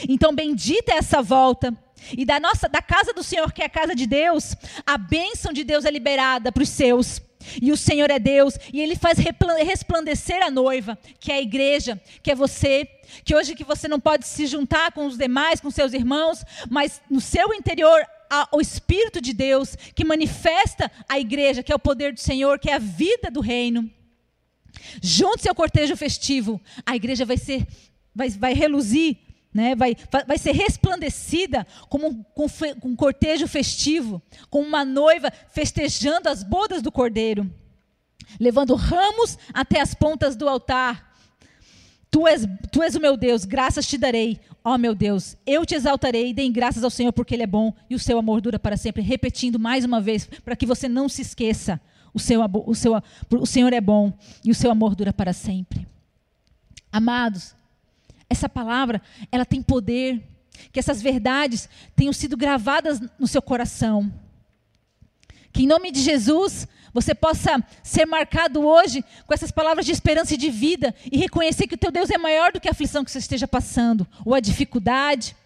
Então, 0.08 0.34
bendita 0.34 0.92
é 0.92 0.96
essa 0.96 1.22
volta. 1.22 1.72
E 2.16 2.24
da 2.24 2.40
nossa, 2.40 2.68
da 2.68 2.80
casa 2.82 3.12
do 3.12 3.22
Senhor, 3.22 3.52
que 3.52 3.62
é 3.62 3.66
a 3.66 3.70
casa 3.70 3.94
de 3.94 4.06
Deus, 4.06 4.56
a 4.86 4.96
bênção 4.96 5.52
de 5.52 5.62
Deus 5.62 5.84
é 5.84 5.90
liberada 5.90 6.50
para 6.50 6.62
os 6.62 6.68
seus. 6.68 7.20
E 7.60 7.70
o 7.70 7.76
Senhor 7.76 8.10
é 8.10 8.18
Deus, 8.18 8.58
e 8.72 8.80
Ele 8.80 8.96
faz 8.96 9.18
resplandecer 9.18 10.42
a 10.42 10.50
noiva, 10.50 10.98
que 11.20 11.30
é 11.30 11.36
a 11.36 11.42
igreja, 11.42 12.00
que 12.22 12.30
é 12.30 12.34
você, 12.34 12.88
que 13.24 13.34
hoje 13.34 13.54
que 13.54 13.64
você 13.64 13.88
não 13.88 14.00
pode 14.00 14.26
se 14.26 14.46
juntar 14.46 14.92
com 14.92 15.06
os 15.06 15.16
demais, 15.16 15.60
com 15.60 15.70
seus 15.70 15.92
irmãos, 15.92 16.44
mas 16.68 17.00
no 17.10 17.20
seu 17.20 17.54
interior 17.54 18.04
há 18.30 18.48
o 18.52 18.60
Espírito 18.60 19.20
de 19.20 19.32
Deus, 19.32 19.76
que 19.94 20.04
manifesta 20.04 20.90
a 21.08 21.18
igreja, 21.18 21.62
que 21.62 21.72
é 21.72 21.74
o 21.74 21.78
poder 21.78 22.12
do 22.12 22.20
Senhor, 22.20 22.58
que 22.58 22.70
é 22.70 22.74
a 22.74 22.78
vida 22.78 23.30
do 23.30 23.40
reino. 23.40 23.90
Junte-se 25.02 25.48
ao 25.48 25.54
cortejo 25.54 25.96
festivo, 25.96 26.60
a 26.84 26.94
igreja 26.94 27.24
vai 27.24 27.36
ser, 27.36 27.66
vai, 28.14 28.28
vai 28.30 28.52
reluzir 28.52 29.16
né, 29.58 29.74
vai, 29.74 29.96
vai 30.24 30.38
ser 30.38 30.52
resplandecida 30.52 31.66
como 31.88 32.06
um, 32.06 32.22
com 32.22 32.88
um 32.88 32.94
cortejo 32.94 33.48
festivo, 33.48 34.22
como 34.48 34.68
uma 34.68 34.84
noiva 34.84 35.32
festejando 35.50 36.28
as 36.28 36.44
bodas 36.44 36.80
do 36.80 36.92
cordeiro, 36.92 37.50
levando 38.38 38.76
ramos 38.76 39.36
até 39.52 39.80
as 39.80 39.94
pontas 39.94 40.36
do 40.36 40.48
altar. 40.48 41.12
Tu 42.08 42.24
és, 42.28 42.46
tu 42.70 42.84
és 42.84 42.94
o 42.94 43.00
meu 43.00 43.16
Deus, 43.16 43.44
graças 43.44 43.84
te 43.84 43.98
darei, 43.98 44.38
ó 44.64 44.78
meu 44.78 44.94
Deus, 44.94 45.36
eu 45.44 45.66
te 45.66 45.74
exaltarei, 45.74 46.32
deem 46.32 46.52
graças 46.52 46.84
ao 46.84 46.90
Senhor 46.90 47.12
porque 47.12 47.34
Ele 47.34 47.42
é 47.42 47.46
bom 47.46 47.74
e 47.90 47.96
o 47.96 47.98
seu 47.98 48.16
amor 48.16 48.40
dura 48.40 48.60
para 48.60 48.76
sempre. 48.76 49.02
Repetindo 49.02 49.58
mais 49.58 49.84
uma 49.84 50.00
vez, 50.00 50.24
para 50.44 50.54
que 50.54 50.66
você 50.66 50.88
não 50.88 51.08
se 51.08 51.22
esqueça: 51.22 51.80
o, 52.14 52.20
seu, 52.20 52.40
o, 52.64 52.74
seu, 52.76 53.02
o 53.28 53.46
Senhor 53.46 53.72
é 53.72 53.80
bom 53.80 54.16
e 54.44 54.52
o 54.52 54.54
seu 54.54 54.70
amor 54.70 54.94
dura 54.94 55.12
para 55.12 55.32
sempre. 55.32 55.84
Amados, 56.92 57.57
essa 58.28 58.48
palavra, 58.48 59.00
ela 59.32 59.44
tem 59.44 59.62
poder, 59.62 60.22
que 60.72 60.78
essas 60.78 61.00
verdades 61.00 61.68
tenham 61.94 62.12
sido 62.12 62.36
gravadas 62.36 63.00
no 63.18 63.26
seu 63.26 63.40
coração. 63.40 64.12
Que 65.52 65.62
em 65.62 65.66
nome 65.66 65.90
de 65.90 66.00
Jesus, 66.00 66.68
você 66.92 67.14
possa 67.14 67.64
ser 67.82 68.06
marcado 68.06 68.66
hoje 68.66 69.04
com 69.26 69.34
essas 69.34 69.50
palavras 69.50 69.86
de 69.86 69.92
esperança 69.92 70.34
e 70.34 70.36
de 70.36 70.50
vida 70.50 70.94
e 71.10 71.18
reconhecer 71.18 71.66
que 71.66 71.74
o 71.74 71.78
teu 71.78 71.90
Deus 71.90 72.10
é 72.10 72.18
maior 72.18 72.52
do 72.52 72.60
que 72.60 72.68
a 72.68 72.72
aflição 72.72 73.04
que 73.04 73.10
você 73.10 73.18
esteja 73.18 73.46
passando, 73.46 74.06
ou 74.24 74.34
a 74.34 74.40
dificuldade. 74.40 75.36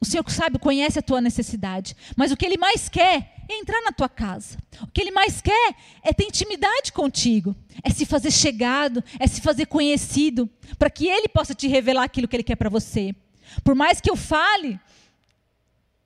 O 0.00 0.04
Senhor 0.04 0.24
sabe, 0.30 0.58
conhece 0.58 0.98
a 0.98 1.02
tua 1.02 1.20
necessidade, 1.20 1.94
mas 2.16 2.32
o 2.32 2.36
que 2.36 2.46
Ele 2.46 2.56
mais 2.56 2.88
quer 2.88 3.34
é 3.48 3.58
entrar 3.58 3.82
na 3.82 3.92
tua 3.92 4.08
casa. 4.08 4.56
O 4.80 4.86
que 4.86 5.00
Ele 5.00 5.10
mais 5.10 5.42
quer 5.42 5.74
é 6.02 6.12
ter 6.12 6.24
intimidade 6.24 6.92
contigo, 6.92 7.54
é 7.82 7.90
se 7.90 8.06
fazer 8.06 8.30
chegado, 8.30 9.04
é 9.18 9.26
se 9.26 9.42
fazer 9.42 9.66
conhecido, 9.66 10.48
para 10.78 10.88
que 10.88 11.06
Ele 11.06 11.28
possa 11.28 11.54
te 11.54 11.68
revelar 11.68 12.04
aquilo 12.04 12.26
que 12.26 12.34
Ele 12.34 12.42
quer 12.42 12.56
para 12.56 12.70
você. 12.70 13.14
Por 13.62 13.74
mais 13.74 14.00
que 14.00 14.10
eu 14.10 14.16
fale, 14.16 14.80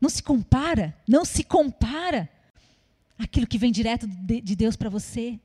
não 0.01 0.09
se 0.09 0.23
compara, 0.23 0.97
não 1.07 1.25
se 1.25 1.45
compara 1.45 2.29
aquilo 3.17 3.47
que 3.47 3.59
vem 3.59 3.71
direto 3.71 4.09
de 4.09 4.57
Deus 4.57 4.75
para 4.75 4.91
você. 4.91 5.39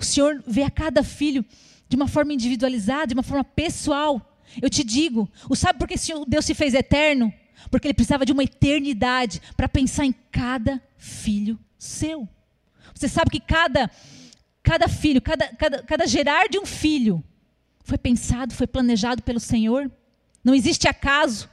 O 0.00 0.04
Senhor 0.04 0.42
vê 0.46 0.62
a 0.62 0.70
cada 0.70 1.04
filho 1.04 1.44
de 1.88 1.94
uma 1.94 2.08
forma 2.08 2.32
individualizada, 2.32 3.08
de 3.08 3.14
uma 3.14 3.22
forma 3.22 3.44
pessoal. 3.44 4.36
Eu 4.60 4.68
te 4.68 4.82
digo, 4.82 5.30
o 5.48 5.54
sabe 5.54 5.78
por 5.78 5.86
que 5.86 5.94
Deus 6.26 6.44
se 6.44 6.54
fez 6.54 6.74
eterno? 6.74 7.32
Porque 7.70 7.86
ele 7.86 7.94
precisava 7.94 8.24
de 8.24 8.32
uma 8.32 8.44
eternidade 8.44 9.40
para 9.56 9.68
pensar 9.68 10.04
em 10.04 10.14
cada 10.30 10.82
filho 10.96 11.58
seu. 11.78 12.28
Você 12.94 13.08
sabe 13.08 13.30
que 13.30 13.40
cada, 13.40 13.90
cada 14.62 14.88
filho, 14.88 15.20
cada, 15.20 15.48
cada, 15.48 15.82
cada 15.82 16.06
gerar 16.06 16.48
de 16.48 16.58
um 16.58 16.66
filho 16.66 17.22
foi 17.82 17.98
pensado, 17.98 18.54
foi 18.54 18.66
planejado 18.66 19.22
pelo 19.22 19.40
Senhor. 19.40 19.90
Não 20.42 20.54
existe 20.54 20.88
acaso. 20.88 21.48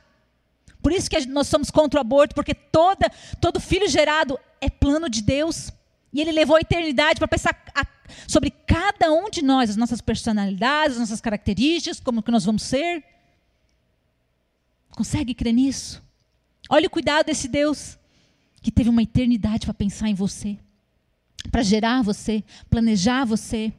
Por 0.82 0.92
isso 0.92 1.10
que 1.10 1.26
nós 1.28 1.48
somos 1.48 1.70
contra 1.70 2.00
o 2.00 2.02
aborto, 2.02 2.34
porque 2.34 2.54
toda, 2.54 3.10
todo 3.40 3.60
filho 3.60 3.88
gerado 3.88 4.40
é 4.60 4.70
plano 4.70 5.10
de 5.10 5.22
Deus. 5.22 5.72
E 6.14 6.20
ele 6.20 6.32
levou 6.32 6.56
a 6.56 6.62
eternidade 6.62 7.20
para 7.20 7.28
pensar 7.28 7.56
a, 7.76 7.86
sobre 8.28 8.52
cada 8.52 9.12
um 9.12 9.30
de 9.30 9.42
nós, 9.42 9.70
as 9.70 9.78
nossas 9.78 10.02
personalidades, 10.02 10.94
as 10.94 11.00
nossas 11.00 11.22
características, 11.22 12.00
como 12.00 12.24
que 12.24 12.32
nós 12.32 12.46
vamos 12.46 12.64
ser. 12.64 13.04
Consegue 15.02 15.34
crer 15.34 15.52
nisso? 15.52 16.00
Olha 16.70 16.86
o 16.86 16.90
cuidado 16.92 17.26
desse 17.26 17.48
Deus 17.48 17.98
que 18.62 18.70
teve 18.70 18.88
uma 18.88 19.02
eternidade 19.02 19.66
para 19.66 19.74
pensar 19.74 20.10
em 20.10 20.14
você, 20.14 20.60
para 21.52 21.64
gerar 21.64 22.04
você, 22.04 22.44
planejar 22.70 23.26
você. 23.26 23.74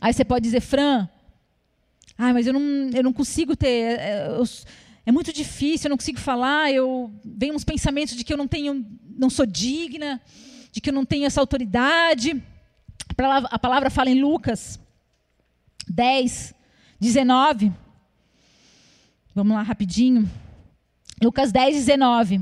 Aí 0.00 0.12
você 0.12 0.24
pode 0.24 0.42
dizer, 0.42 0.60
Fran, 0.60 1.08
ah, 2.18 2.32
mas 2.32 2.44
eu 2.48 2.52
não, 2.52 2.90
eu 2.92 3.04
não 3.04 3.12
consigo 3.12 3.54
ter. 3.54 4.00
É, 4.00 4.26
eu, 4.30 4.42
é 5.06 5.12
muito 5.12 5.32
difícil, 5.32 5.86
eu 5.86 5.90
não 5.90 5.96
consigo 5.96 6.18
falar, 6.18 6.72
eu 6.72 7.14
venho 7.24 7.54
uns 7.54 7.62
pensamentos 7.62 8.16
de 8.16 8.24
que 8.24 8.32
eu 8.32 8.36
não 8.36 8.48
tenho, 8.48 8.84
não 9.16 9.30
sou 9.30 9.46
digna, 9.46 10.20
de 10.72 10.80
que 10.80 10.90
eu 10.90 10.94
não 10.94 11.04
tenho 11.04 11.24
essa 11.24 11.40
autoridade. 11.40 12.42
A 13.16 13.58
palavra 13.60 13.90
fala 13.90 14.10
em 14.10 14.20
Lucas 14.20 14.80
10, 15.88 16.52
19. 16.98 17.83
Vamos 19.34 19.56
lá 19.56 19.62
rapidinho. 19.62 20.30
Lucas 21.20 21.50
10, 21.50 21.74
19. 21.74 22.40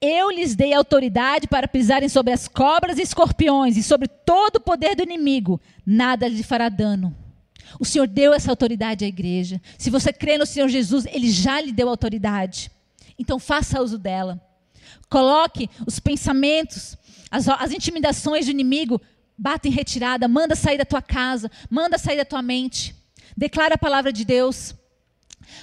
Eu 0.00 0.30
lhes 0.30 0.56
dei 0.56 0.74
autoridade 0.74 1.46
para 1.46 1.68
pisarem 1.68 2.08
sobre 2.08 2.32
as 2.32 2.48
cobras 2.48 2.98
e 2.98 3.02
escorpiões 3.02 3.76
e 3.76 3.84
sobre 3.84 4.08
todo 4.08 4.56
o 4.56 4.60
poder 4.60 4.96
do 4.96 5.04
inimigo. 5.04 5.60
Nada 5.86 6.26
lhe 6.26 6.42
fará 6.42 6.68
dano. 6.68 7.14
O 7.78 7.84
Senhor 7.84 8.08
deu 8.08 8.34
essa 8.34 8.50
autoridade 8.50 9.04
à 9.04 9.08
igreja. 9.08 9.62
Se 9.78 9.90
você 9.90 10.12
crê 10.12 10.36
no 10.36 10.44
Senhor 10.44 10.68
Jesus, 10.68 11.06
Ele 11.06 11.30
já 11.30 11.60
lhe 11.60 11.70
deu 11.70 11.88
autoridade. 11.88 12.68
Então 13.16 13.38
faça 13.38 13.80
uso 13.80 13.96
dela. 13.96 14.40
Coloque 15.08 15.70
os 15.86 16.00
pensamentos, 16.00 16.96
as, 17.32 17.48
as 17.48 17.72
intimidações 17.72 18.44
do 18.44 18.50
inimigo, 18.50 19.00
bata 19.38 19.66
em 19.66 19.70
retirada, 19.70 20.28
manda 20.28 20.54
sair 20.54 20.76
da 20.76 20.84
tua 20.84 21.00
casa, 21.00 21.50
manda 21.70 21.96
sair 21.96 22.18
da 22.18 22.26
tua 22.26 22.42
mente. 22.42 22.94
Declara 23.34 23.74
a 23.74 23.78
palavra 23.78 24.12
de 24.12 24.22
Deus. 24.22 24.74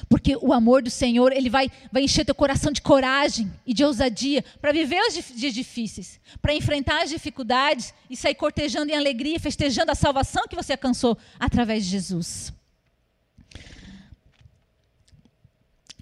Porque 0.10 0.36
o 0.36 0.52
amor 0.52 0.82
do 0.82 0.90
Senhor, 0.90 1.32
ele 1.32 1.50
vai, 1.50 1.70
vai 1.92 2.04
encher 2.04 2.26
teu 2.26 2.34
coração 2.34 2.72
de 2.72 2.82
coragem 2.82 3.52
e 3.66 3.74
de 3.74 3.84
ousadia 3.84 4.44
para 4.60 4.72
viver 4.72 5.00
os 5.08 5.14
dias 5.36 5.54
difíceis, 5.54 6.20
para 6.42 6.56
enfrentar 6.56 7.04
as 7.04 7.10
dificuldades 7.12 7.94
e 8.10 8.18
sair 8.18 8.36
cortejando 8.36 8.92
em 8.92 8.96
alegria, 8.96 9.40
festejando 9.40 9.92
a 9.92 9.96
salvação 9.96 10.48
que 10.48 10.56
você 10.56 10.74
alcançou 10.74 11.18
através 11.40 11.86
de 11.86 11.92
Jesus. 11.92 12.52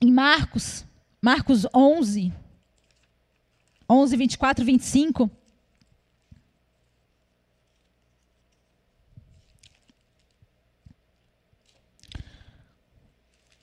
Em 0.01 0.11
Marcos, 0.11 0.85
Marcos 1.21 1.65
11, 1.73 2.31
11, 3.89 4.17
24, 4.17 4.65
25. 4.65 5.31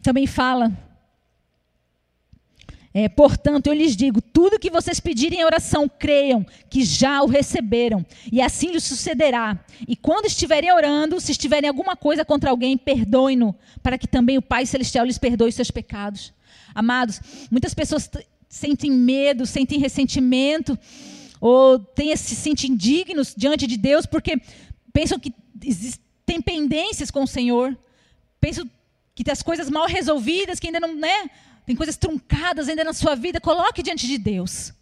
Também 0.04 0.26
fala. 0.26 0.70
É, 2.92 3.08
portanto, 3.08 3.66
eu 3.66 3.72
lhes 3.72 3.96
digo: 3.96 4.20
tudo 4.20 4.58
que 4.58 4.70
vocês 4.70 5.00
pedirem 5.00 5.40
em 5.40 5.44
oração, 5.44 5.88
creiam 5.88 6.46
que 6.70 6.84
já 6.84 7.22
o 7.22 7.26
receberam, 7.26 8.06
e 8.30 8.40
assim 8.40 8.70
lhes 8.70 8.84
sucederá. 8.84 9.58
E 9.88 9.96
quando 9.96 10.26
estiverem 10.26 10.70
orando, 10.70 11.20
se 11.20 11.32
estiverem 11.32 11.68
alguma 11.68 11.96
coisa 11.96 12.24
contra 12.24 12.50
alguém, 12.50 12.78
perdoem-no, 12.78 13.56
para 13.82 13.98
que 13.98 14.06
também 14.06 14.38
o 14.38 14.42
Pai 14.42 14.64
Celestial 14.66 15.06
lhes 15.06 15.18
perdoe 15.18 15.50
seus 15.50 15.72
pecados. 15.72 16.32
Amados, 16.72 17.20
muitas 17.50 17.74
pessoas 17.74 18.08
sentem 18.48 18.92
medo, 18.92 19.46
sentem 19.46 19.80
ressentimento, 19.80 20.78
ou 21.40 21.78
têm, 21.78 22.14
se 22.14 22.36
sentem 22.36 22.70
indignos 22.70 23.34
diante 23.36 23.66
de 23.66 23.76
Deus, 23.76 24.06
porque 24.06 24.40
pensam 24.92 25.18
que 25.18 25.32
têm 26.24 26.40
pendências 26.40 27.10
com 27.10 27.24
o 27.24 27.26
Senhor, 27.26 27.76
pensam 28.40 28.68
que 29.14 29.22
tem 29.22 29.32
as 29.32 29.42
coisas 29.42 29.70
mal 29.70 29.86
resolvidas, 29.86 30.58
que 30.58 30.66
ainda 30.66 30.80
não, 30.80 30.94
né? 30.94 31.30
Tem 31.66 31.74
coisas 31.74 31.96
truncadas 31.96 32.68
ainda 32.68 32.84
na 32.84 32.92
sua 32.92 33.14
vida, 33.14 33.40
coloque 33.40 33.82
diante 33.82 34.06
de 34.06 34.18
Deus. 34.18 34.72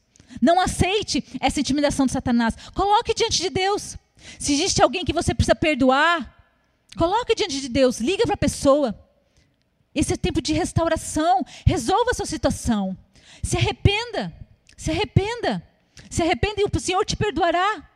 Não 0.41 0.61
aceite 0.61 1.23
essa 1.41 1.61
intimidação 1.61 2.07
de 2.07 2.13
Satanás. 2.13 2.57
Coloque 2.75 3.15
diante 3.15 3.43
de 3.43 3.51
Deus. 3.51 3.97
Se 4.39 4.55
existe 4.55 4.83
alguém 4.83 5.05
que 5.05 5.13
você 5.13 5.35
precisa 5.35 5.55
perdoar, 5.55 6.45
coloque 6.97 7.35
diante 7.35 7.61
de 7.61 7.69
Deus, 7.69 8.01
liga 8.01 8.25
para 8.25 8.35
a 8.35 8.39
pessoa. 8.39 8.99
Esse 9.95 10.15
é 10.15 10.17
tempo 10.17 10.41
de 10.41 10.53
restauração. 10.53 11.45
Resolva 11.67 12.13
a 12.13 12.15
sua 12.15 12.27
situação. 12.27 12.97
Se 13.43 13.57
arrependa. 13.57 14.33
Se 14.77 14.91
arrependa. 14.91 15.63
Se 16.09 16.23
arrependa 16.23 16.61
e 16.61 16.65
o 16.65 16.81
Senhor 16.81 17.05
te 17.05 17.15
perdoará. 17.17 17.89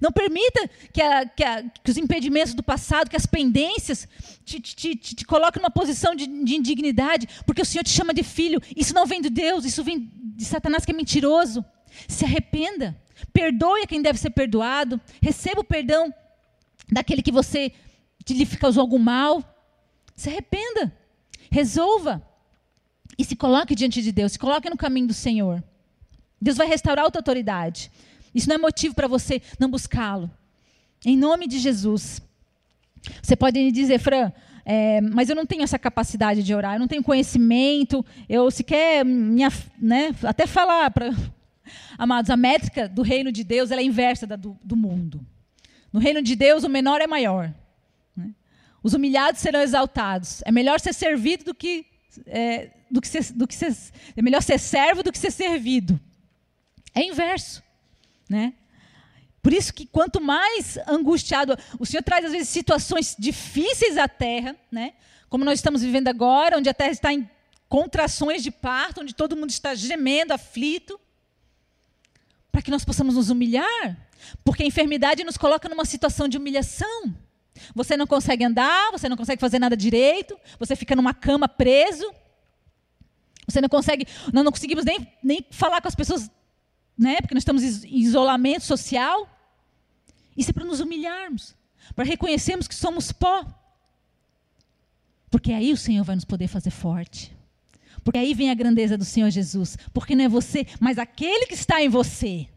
Não 0.00 0.12
permita 0.12 0.68
que, 0.92 1.00
a, 1.00 1.26
que, 1.26 1.44
a, 1.44 1.62
que, 1.62 1.90
os 1.90 1.96
impedimentos 1.96 2.54
do 2.54 2.62
passado, 2.62 3.10
que 3.10 3.16
as 3.16 3.26
pendências 3.26 4.08
te, 4.44 4.60
te, 4.60 4.94
te, 4.96 5.14
te 5.14 5.24
coloquem 5.24 5.60
numa 5.60 5.70
posição 5.70 6.14
de, 6.14 6.26
de, 6.26 6.56
indignidade, 6.56 7.28
porque 7.46 7.62
o 7.62 7.64
Senhor 7.64 7.84
te 7.84 7.90
chama 7.90 8.14
de 8.14 8.22
filho. 8.22 8.60
Isso 8.76 8.94
não 8.94 9.06
vem 9.06 9.20
de 9.20 9.30
Deus, 9.30 9.64
isso 9.64 9.82
vem 9.84 10.10
de 10.14 10.44
Satanás 10.44 10.84
que 10.84 10.92
é 10.92 10.94
mentiroso. 10.94 11.64
Se 12.08 12.24
arrependa, 12.24 12.96
perdoe 13.32 13.82
a 13.82 13.86
quem 13.86 14.00
deve 14.00 14.18
ser 14.18 14.30
perdoado, 14.30 15.00
receba 15.20 15.60
o 15.60 15.64
perdão 15.64 16.12
daquele 16.90 17.22
que 17.22 17.32
você 17.32 17.72
lhe 18.28 18.46
causou 18.46 18.80
algum 18.80 18.98
mal. 18.98 19.42
Se 20.14 20.28
arrependa, 20.28 20.92
resolva 21.50 22.22
e 23.18 23.24
se 23.24 23.36
coloque 23.36 23.74
diante 23.74 24.02
de 24.02 24.12
Deus, 24.12 24.32
se 24.32 24.38
coloque 24.38 24.70
no 24.70 24.76
caminho 24.76 25.06
do 25.06 25.14
Senhor. 25.14 25.62
Deus 26.40 26.56
vai 26.56 26.66
restaurar 26.66 27.06
a 27.06 27.10
tua 27.10 27.20
autoridade. 27.20 27.90
Isso 28.34 28.48
não 28.48 28.56
é 28.56 28.58
motivo 28.58 28.94
para 28.94 29.06
você 29.06 29.42
não 29.58 29.70
buscá-lo. 29.70 30.30
Em 31.04 31.16
nome 31.16 31.46
de 31.46 31.58
Jesus. 31.58 32.22
Você 33.20 33.34
pode 33.34 33.58
me 33.58 33.72
dizer, 33.72 33.98
Fran, 33.98 34.32
é, 34.64 35.00
mas 35.00 35.28
eu 35.28 35.34
não 35.34 35.44
tenho 35.44 35.62
essa 35.62 35.78
capacidade 35.78 36.42
de 36.42 36.54
orar, 36.54 36.74
eu 36.74 36.80
não 36.80 36.86
tenho 36.86 37.02
conhecimento, 37.02 38.04
eu 38.28 38.50
sequer, 38.50 39.04
minha, 39.04 39.52
né, 39.78 40.14
até 40.22 40.46
falar 40.46 40.90
para. 40.90 41.12
Amados, 41.96 42.30
a 42.30 42.36
métrica 42.36 42.88
do 42.88 43.02
reino 43.02 43.32
de 43.32 43.44
Deus 43.44 43.70
é 43.70 43.82
inversa 43.82 44.26
da 44.26 44.36
do, 44.36 44.56
do, 44.62 44.76
mundo. 44.76 45.24
No 45.92 46.00
reino 46.00 46.22
de 46.22 46.36
Deus, 46.36 46.64
o 46.64 46.68
menor 46.68 47.00
é 47.00 47.06
maior. 47.06 47.52
Né? 48.16 48.30
Os 48.82 48.94
humilhados 48.94 49.40
serão 49.40 49.60
exaltados. 49.60 50.42
É 50.44 50.52
melhor 50.52 50.80
ser 50.80 50.92
servido 50.92 51.44
do 51.44 51.54
que. 51.54 51.86
É, 52.26 52.70
do 52.90 53.00
que, 53.00 53.08
ser, 53.08 53.32
do 53.32 53.46
que 53.46 53.54
ser, 53.54 53.74
é 54.14 54.20
melhor 54.20 54.42
ser 54.42 54.58
servo 54.58 55.02
do 55.02 55.10
que 55.10 55.18
ser 55.18 55.30
servido. 55.30 55.98
É 56.94 57.02
inverso. 57.02 57.62
Né? 58.32 58.54
Por 59.42 59.52
isso 59.52 59.74
que 59.74 59.84
quanto 59.84 60.18
mais 60.22 60.78
angustiado, 60.88 61.54
o 61.78 61.84
Senhor 61.84 62.02
traz 62.02 62.24
às 62.24 62.32
vezes 62.32 62.48
situações 62.48 63.14
difíceis 63.18 63.98
à 63.98 64.08
terra, 64.08 64.56
né? 64.70 64.94
Como 65.28 65.44
nós 65.44 65.58
estamos 65.58 65.82
vivendo 65.82 66.08
agora, 66.08 66.56
onde 66.56 66.68
a 66.68 66.72
terra 66.72 66.92
está 66.92 67.12
em 67.12 67.28
contrações 67.68 68.42
de 68.42 68.50
parto, 68.50 69.02
onde 69.02 69.14
todo 69.14 69.36
mundo 69.36 69.50
está 69.50 69.74
gemendo, 69.74 70.32
aflito, 70.32 70.98
para 72.50 72.62
que 72.62 72.70
nós 72.70 72.86
possamos 72.86 73.16
nos 73.16 73.28
humilhar, 73.28 73.96
porque 74.42 74.62
a 74.62 74.66
enfermidade 74.66 75.24
nos 75.24 75.36
coloca 75.36 75.68
numa 75.68 75.84
situação 75.84 76.26
de 76.26 76.38
humilhação. 76.38 77.14
Você 77.74 77.98
não 77.98 78.06
consegue 78.06 78.44
andar, 78.44 78.90
você 78.92 79.10
não 79.10 79.16
consegue 79.16 79.40
fazer 79.40 79.58
nada 79.58 79.76
direito, 79.76 80.38
você 80.58 80.74
fica 80.74 80.96
numa 80.96 81.12
cama 81.12 81.46
preso. 81.46 82.10
Você 83.46 83.60
não 83.60 83.68
consegue, 83.68 84.06
nós 84.32 84.42
não 84.42 84.52
conseguimos 84.52 84.86
nem, 84.86 85.06
nem 85.22 85.44
falar 85.50 85.82
com 85.82 85.88
as 85.88 85.94
pessoas 85.94 86.30
né? 86.98 87.20
porque 87.20 87.34
nós 87.34 87.42
estamos 87.42 87.84
em 87.84 87.98
isolamento 87.98 88.64
social. 88.64 89.28
Isso 90.36 90.50
é 90.50 90.52
para 90.52 90.64
nos 90.64 90.80
humilharmos, 90.80 91.54
para 91.94 92.04
reconhecermos 92.04 92.68
que 92.68 92.74
somos 92.74 93.12
pó. 93.12 93.44
Porque 95.30 95.52
aí 95.52 95.72
o 95.72 95.76
Senhor 95.76 96.04
vai 96.04 96.14
nos 96.14 96.24
poder 96.24 96.48
fazer 96.48 96.70
forte. 96.70 97.34
Porque 98.04 98.18
aí 98.18 98.34
vem 98.34 98.50
a 98.50 98.54
grandeza 98.54 98.98
do 98.98 99.04
Senhor 99.04 99.30
Jesus. 99.30 99.76
Porque 99.92 100.14
não 100.14 100.24
é 100.24 100.28
você, 100.28 100.66
mas 100.80 100.98
aquele 100.98 101.46
que 101.46 101.54
está 101.54 101.82
em 101.82 101.88
você. 101.88 102.48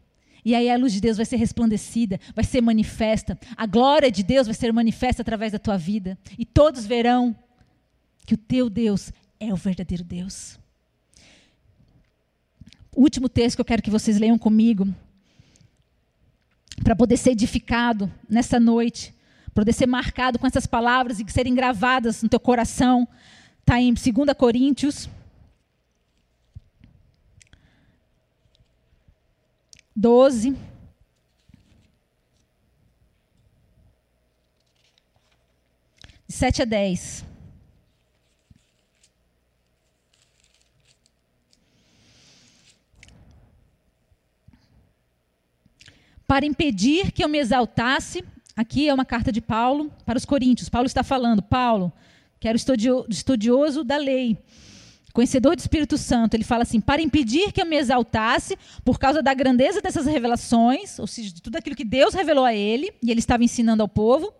E 0.44 0.54
aí 0.54 0.70
a 0.70 0.76
luz 0.76 0.92
de 0.92 1.00
Deus 1.00 1.16
vai 1.16 1.26
ser 1.26 1.36
resplandecida, 1.36 2.20
vai 2.34 2.44
ser 2.44 2.60
manifesta. 2.60 3.38
A 3.56 3.66
glória 3.66 4.10
de 4.10 4.22
Deus 4.22 4.46
vai 4.46 4.54
ser 4.54 4.72
manifesta 4.72 5.22
através 5.22 5.52
da 5.52 5.58
tua 5.58 5.76
vida. 5.76 6.18
E 6.38 6.44
todos 6.44 6.86
verão 6.86 7.34
que 8.24 8.34
o 8.34 8.38
teu 8.38 8.68
Deus 8.68 9.12
é 9.40 9.52
o 9.52 9.56
verdadeiro 9.56 10.04
Deus 10.04 10.58
último 12.96 13.28
texto 13.28 13.56
que 13.56 13.60
eu 13.60 13.64
quero 13.66 13.82
que 13.82 13.90
vocês 13.90 14.18
leiam 14.18 14.38
comigo, 14.38 14.86
para 16.82 16.96
poder 16.96 17.16
ser 17.16 17.30
edificado 17.30 18.12
nessa 18.28 18.58
noite, 18.60 19.14
para 19.46 19.62
poder 19.62 19.72
ser 19.72 19.86
marcado 19.86 20.38
com 20.38 20.46
essas 20.46 20.66
palavras 20.66 21.18
e 21.20 21.24
serem 21.30 21.54
gravadas 21.54 22.22
no 22.22 22.28
teu 22.28 22.40
coração, 22.40 23.08
está 23.60 23.80
em 23.80 23.92
2 23.92 24.04
Coríntios. 24.36 25.08
12. 29.94 30.54
De 36.28 36.34
7 36.34 36.62
a 36.62 36.64
10. 36.64 37.35
Para 46.26 46.46
impedir 46.46 47.12
que 47.12 47.22
eu 47.22 47.28
me 47.28 47.38
exaltasse. 47.38 48.24
Aqui 48.56 48.88
é 48.88 48.94
uma 48.94 49.04
carta 49.04 49.30
de 49.30 49.40
Paulo 49.40 49.92
para 50.04 50.16
os 50.16 50.24
Coríntios. 50.24 50.68
Paulo 50.68 50.86
está 50.86 51.02
falando, 51.02 51.42
Paulo, 51.42 51.92
que 52.40 52.48
era 52.48 52.56
estudioso 52.56 53.84
da 53.84 53.96
lei, 53.96 54.38
conhecedor 55.16 55.56
do 55.56 55.60
Espírito 55.60 55.96
Santo, 55.96 56.34
ele 56.34 56.44
fala 56.44 56.62
assim: 56.62 56.78
para 56.78 57.00
impedir 57.00 57.50
que 57.50 57.62
eu 57.62 57.64
me 57.64 57.76
exaltasse 57.76 58.58
por 58.84 58.98
causa 58.98 59.22
da 59.22 59.32
grandeza 59.32 59.80
dessas 59.80 60.04
revelações, 60.04 60.98
ou 60.98 61.06
seja, 61.06 61.32
de 61.32 61.40
tudo 61.40 61.56
aquilo 61.56 61.74
que 61.74 61.84
Deus 61.84 62.12
revelou 62.12 62.44
a 62.44 62.54
ele, 62.54 62.92
e 63.02 63.10
ele 63.10 63.20
estava 63.20 63.42
ensinando 63.42 63.82
ao 63.82 63.88
povo, 63.88 64.30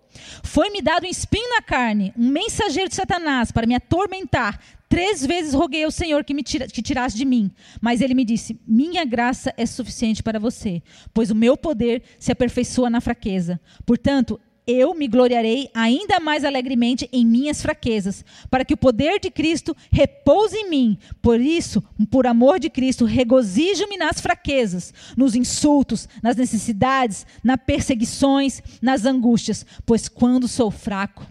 foi-me 0.43 0.83
dado 0.83 1.07
um 1.07 1.11
espinho 1.11 1.49
na 1.49 1.63
carne, 1.63 2.13
um 2.17 2.29
mensageiro 2.29 2.91
de 2.91 2.95
Satanás, 2.95 3.51
para 3.51 3.67
me 3.67 3.75
atormentar. 3.75 4.61
Três 4.89 5.27
vezes 5.27 5.53
roguei 5.53 5.85
ao 5.85 5.91
Senhor 5.91 6.25
que 6.25 6.35
me 6.35 6.43
tira, 6.43 6.69
que 6.69 6.81
tirasse 6.81 7.17
de 7.17 7.25
mim. 7.25 7.51
Mas 7.81 8.01
ele 8.01 8.15
me 8.15 8.25
disse: 8.25 8.61
Minha 8.67 9.05
graça 9.05 9.53
é 9.57 9.67
suficiente 9.67 10.23
para 10.23 10.39
você, 10.39 10.83
pois 11.13 11.31
o 11.31 11.35
meu 11.35 11.57
poder 11.57 12.03
se 12.19 12.31
aperfeiçoa 12.31 12.89
na 12.89 13.01
fraqueza. 13.01 13.61
Portanto, 13.85 14.41
eu 14.67 14.95
me 14.95 15.07
gloriarei 15.07 15.71
ainda 15.73 16.19
mais 16.19 16.45
alegremente 16.45 17.09
em 17.13 17.25
minhas 17.25 17.63
fraquezas, 17.63 18.25
para 18.51 18.65
que 18.65 18.75
o 18.75 18.77
poder 18.77 19.21
de 19.21 19.31
Cristo 19.31 19.77
repouse 19.93 20.57
em 20.57 20.69
mim. 20.69 20.99
Por 21.23 21.41
isso, 21.41 21.83
por 22.11 22.27
amor 22.27 22.59
de 22.59 22.69
Cristo, 22.69 23.05
regozijo-me 23.05 23.97
nas 23.97 24.21
fraquezas, 24.21 24.93
nos 25.17 25.37
insultos, 25.37 26.09
nas 26.21 26.37
necessidades, 26.37 27.25
nas 27.45 27.59
perseguições, 27.65 28.61
nas 28.83 29.05
angústias, 29.05 29.65
pois 29.85 30.09
quando 30.09 30.49
sou 30.49 30.71
fraco, 30.71 31.25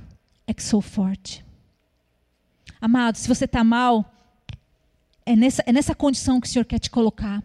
é 0.47 0.53
que 0.53 0.63
sou 0.63 0.81
forte. 0.81 1.44
Amado, 2.85 3.17
se 3.17 3.27
você 3.27 3.45
está 3.45 3.63
mal, 3.63 4.13
é 5.25 5.35
nessa, 5.35 5.63
é 5.65 5.73
nessa 5.73 5.95
condição 5.95 6.39
que 6.39 6.45
o 6.45 6.49
Senhor 6.51 6.65
quer 6.65 6.77
te 6.77 6.91
colocar, 6.91 7.43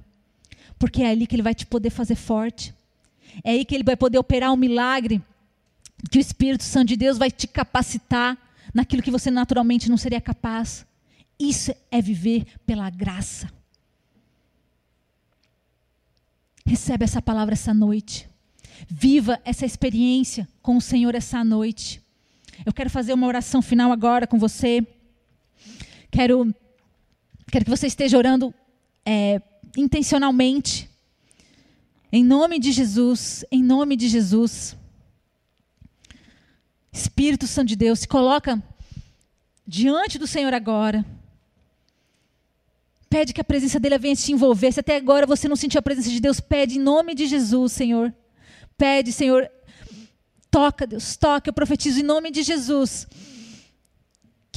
porque 0.79 1.03
é 1.03 1.09
ali 1.09 1.27
que 1.27 1.35
Ele 1.35 1.43
vai 1.43 1.55
te 1.55 1.65
poder 1.65 1.89
fazer 1.89 2.15
forte, 2.15 2.75
é 3.43 3.53
aí 3.53 3.65
que 3.65 3.75
Ele 3.75 3.83
vai 3.83 3.97
poder 3.97 4.19
operar 4.19 4.53
um 4.53 4.57
milagre 4.57 5.23
que 6.11 6.19
o 6.19 6.21
Espírito 6.21 6.63
Santo 6.63 6.89
de 6.89 6.97
Deus 6.97 7.17
vai 7.17 7.31
te 7.31 7.47
capacitar 7.47 8.37
naquilo 8.75 9.03
que 9.03 9.11
você 9.11 9.31
naturalmente 9.31 9.89
não 9.89 9.97
seria 9.97 10.21
capaz. 10.21 10.85
Isso 11.39 11.75
é 11.91 12.03
viver 12.03 12.45
pela 12.67 12.91
graça. 12.91 13.51
Recebe 16.67 17.05
essa 17.05 17.23
palavra 17.23 17.55
essa 17.55 17.73
noite. 17.73 18.29
Viva 18.87 19.41
essa 19.43 19.65
experiência 19.65 20.47
com 20.61 20.77
o 20.77 20.83
Senhor 20.83 21.15
essa 21.15 21.43
noite. 21.43 22.03
Eu 22.67 22.75
quero 22.75 22.91
fazer 22.91 23.15
uma 23.15 23.27
oração 23.27 23.63
final 23.63 23.91
agora 23.91 24.27
com 24.27 24.39
você. 24.39 24.87
Quero, 26.11 26.53
quero 27.51 27.65
que 27.65 27.71
você 27.71 27.87
esteja 27.87 28.19
orando 28.19 28.53
é, 29.07 29.41
intencionalmente. 29.77 30.91
Em 32.13 32.25
nome 32.25 32.59
de 32.59 32.73
Jesus, 32.73 33.45
em 33.51 33.63
nome 33.63 33.97
de 33.97 34.09
Jesus. 34.09 34.77
Espírito 36.93 37.47
Santo 37.47 37.69
de 37.69 37.77
Deus, 37.77 38.01
se 38.01 38.09
coloca 38.09 38.61
diante 39.65 40.19
do 40.19 40.27
Senhor 40.27 40.53
agora. 40.53 41.07
Pede 43.09 43.33
que 43.33 43.41
a 43.41 43.45
presença 43.45 43.79
dele 43.79 43.99
venha 43.99 44.17
te 44.17 44.33
envolver. 44.33 44.73
Se 44.73 44.81
até 44.81 44.97
agora 44.97 45.27
você 45.27 45.49
não 45.49 45.57
sentiu 45.57 45.79
a 45.79 45.83
presença 45.83 46.11
de 46.11 46.21
Deus, 46.21 46.41
pede 46.41 46.79
em 46.79 46.83
nome 46.83 47.15
de 47.15 47.27
Jesus, 47.27 47.73
Senhor. 47.73 48.13
Pede, 48.77 49.13
Senhor. 49.13 49.49
Toca, 50.51 50.87
Deus, 50.87 51.17
toca. 51.17 51.49
Eu 51.49 51.55
profetizo 51.55 52.01
em 52.01 52.03
nome 52.03 52.33
de 52.33 52.43
Jesus. 52.43 53.07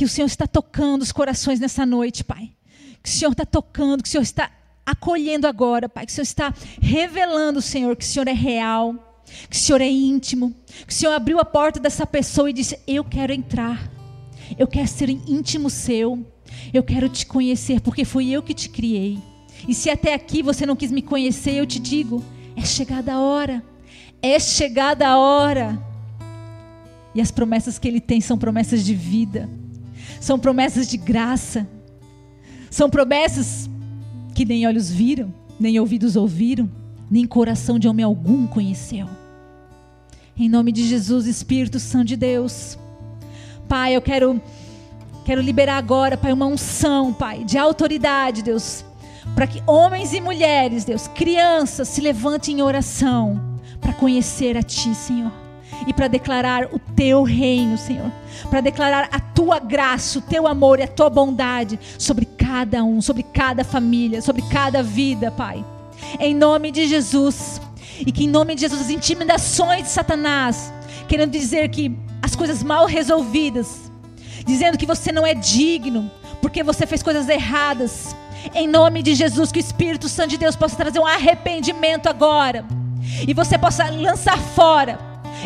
Que 0.03 0.05
o 0.05 0.09
Senhor 0.09 0.27
está 0.27 0.45
tocando 0.45 1.01
os 1.01 1.13
corações 1.13 1.61
nessa 1.61 1.85
noite, 1.85 2.25
Pai. 2.25 2.51
Que 3.01 3.07
o 3.07 3.11
Senhor 3.13 3.31
está 3.31 3.45
tocando, 3.45 4.03
que 4.03 4.09
o 4.09 4.11
Senhor 4.11 4.21
está 4.21 4.51
acolhendo 4.85 5.47
agora, 5.47 5.87
Pai. 5.87 6.05
Que 6.05 6.11
o 6.11 6.13
Senhor 6.13 6.23
está 6.23 6.53
revelando, 6.81 7.61
Senhor, 7.61 7.95
que 7.95 8.03
o 8.03 8.07
Senhor 8.07 8.27
é 8.27 8.33
real 8.33 9.13
que 9.49 9.55
o 9.55 9.59
Senhor 9.59 9.79
é 9.79 9.89
íntimo, 9.89 10.53
que 10.85 10.91
o 10.91 10.95
Senhor 10.95 11.13
abriu 11.13 11.39
a 11.39 11.45
porta 11.45 11.79
dessa 11.79 12.05
pessoa 12.05 12.49
e 12.49 12.53
disse: 12.53 12.77
Eu 12.85 13.05
quero 13.05 13.31
entrar, 13.31 13.89
eu 14.59 14.67
quero 14.67 14.89
ser 14.89 15.09
íntimo 15.09 15.69
seu, 15.69 16.23
eu 16.73 16.83
quero 16.83 17.07
te 17.07 17.25
conhecer, 17.25 17.79
porque 17.79 18.03
fui 18.03 18.29
eu 18.29 18.43
que 18.43 18.53
te 18.53 18.67
criei. 18.67 19.17
E 19.65 19.73
se 19.73 19.89
até 19.89 20.13
aqui 20.13 20.43
você 20.43 20.65
não 20.65 20.75
quis 20.75 20.91
me 20.91 21.01
conhecer, 21.01 21.53
eu 21.53 21.65
te 21.65 21.79
digo: 21.79 22.21
é 22.57 22.65
chegada 22.65 23.13
a 23.13 23.21
hora, 23.21 23.63
é 24.21 24.37
chegada 24.37 25.07
a 25.07 25.17
hora. 25.17 25.81
E 27.15 27.21
as 27.21 27.31
promessas 27.31 27.79
que 27.79 27.87
Ele 27.87 28.01
tem 28.01 28.19
são 28.19 28.37
promessas 28.37 28.83
de 28.83 28.93
vida, 28.93 29.49
são 30.23 30.39
promessas 30.39 30.87
de 30.87 30.95
graça, 30.95 31.67
são 32.71 32.89
promessas 32.89 33.69
que 34.33 34.45
nem 34.45 34.65
olhos 34.65 34.89
viram, 34.89 35.33
nem 35.59 35.77
ouvidos 35.81 36.15
ouviram, 36.15 36.71
nem 37.11 37.27
coração 37.27 37.77
de 37.77 37.89
homem 37.89 38.05
algum 38.05 38.47
conheceu. 38.47 39.05
Em 40.37 40.47
nome 40.47 40.71
de 40.71 40.87
Jesus, 40.87 41.27
Espírito 41.27 41.77
Santo 41.77 42.05
de 42.05 42.15
Deus. 42.15 42.79
Pai, 43.67 43.97
eu 43.97 44.01
quero 44.01 44.41
quero 45.25 45.41
liberar 45.41 45.75
agora, 45.75 46.15
Pai, 46.15 46.31
uma 46.31 46.45
unção, 46.45 47.11
Pai, 47.11 47.43
de 47.43 47.57
autoridade, 47.57 48.41
Deus, 48.43 48.85
para 49.35 49.45
que 49.45 49.61
homens 49.67 50.13
e 50.13 50.21
mulheres, 50.21 50.85
Deus, 50.85 51.05
crianças 51.09 51.89
se 51.89 51.99
levantem 51.99 52.59
em 52.59 52.61
oração 52.61 53.59
para 53.81 53.91
conhecer 53.91 54.55
a 54.55 54.63
ti, 54.63 54.95
Senhor, 54.95 55.33
e 55.87 55.93
para 55.93 56.07
declarar 56.07 56.67
o 56.71 56.79
teu 56.79 57.23
reino, 57.23 57.77
Senhor, 57.77 58.11
para 58.49 58.61
declarar 58.61 59.09
a 59.11 59.19
tua 59.19 59.59
graça, 59.59 60.19
o 60.19 60.21
teu 60.21 60.47
amor 60.47 60.79
e 60.79 60.83
a 60.83 60.87
tua 60.87 61.09
bondade 61.09 61.79
sobre 61.97 62.25
cada 62.25 62.83
um, 62.83 63.01
sobre 63.01 63.23
cada 63.23 63.63
família, 63.63 64.21
sobre 64.21 64.41
cada 64.43 64.81
vida, 64.81 65.31
Pai. 65.31 65.63
Em 66.19 66.33
nome 66.33 66.71
de 66.71 66.87
Jesus. 66.87 67.61
E 67.99 68.11
que 68.11 68.25
em 68.25 68.29
nome 68.29 68.55
de 68.55 68.61
Jesus 68.61 68.81
as 68.81 68.89
intimidações 68.89 69.83
de 69.83 69.89
Satanás, 69.89 70.73
querendo 71.07 71.31
dizer 71.31 71.69
que 71.69 71.95
as 72.21 72.35
coisas 72.35 72.63
mal 72.63 72.85
resolvidas, 72.85 73.91
dizendo 74.45 74.77
que 74.77 74.85
você 74.85 75.11
não 75.11 75.25
é 75.25 75.33
digno, 75.33 76.09
porque 76.41 76.63
você 76.63 76.85
fez 76.85 77.03
coisas 77.03 77.29
erradas. 77.29 78.15
Em 78.53 78.67
nome 78.67 79.01
de 79.01 79.15
Jesus, 79.15 79.51
que 79.51 79.59
o 79.59 79.61
Espírito 79.61 80.09
Santo 80.09 80.31
de 80.31 80.37
Deus 80.37 80.55
possa 80.55 80.75
trazer 80.75 80.99
um 80.99 81.05
arrependimento 81.05 82.07
agora. 82.07 82.65
E 83.27 83.33
você 83.33 83.57
possa 83.57 83.89
lançar 83.89 84.37
fora, 84.37 84.99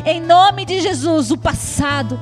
em 0.06 0.21
nome 0.21 0.65
de 0.65 0.82
Jesus, 0.82 1.32
o 1.32 1.38
passado. 1.38 2.19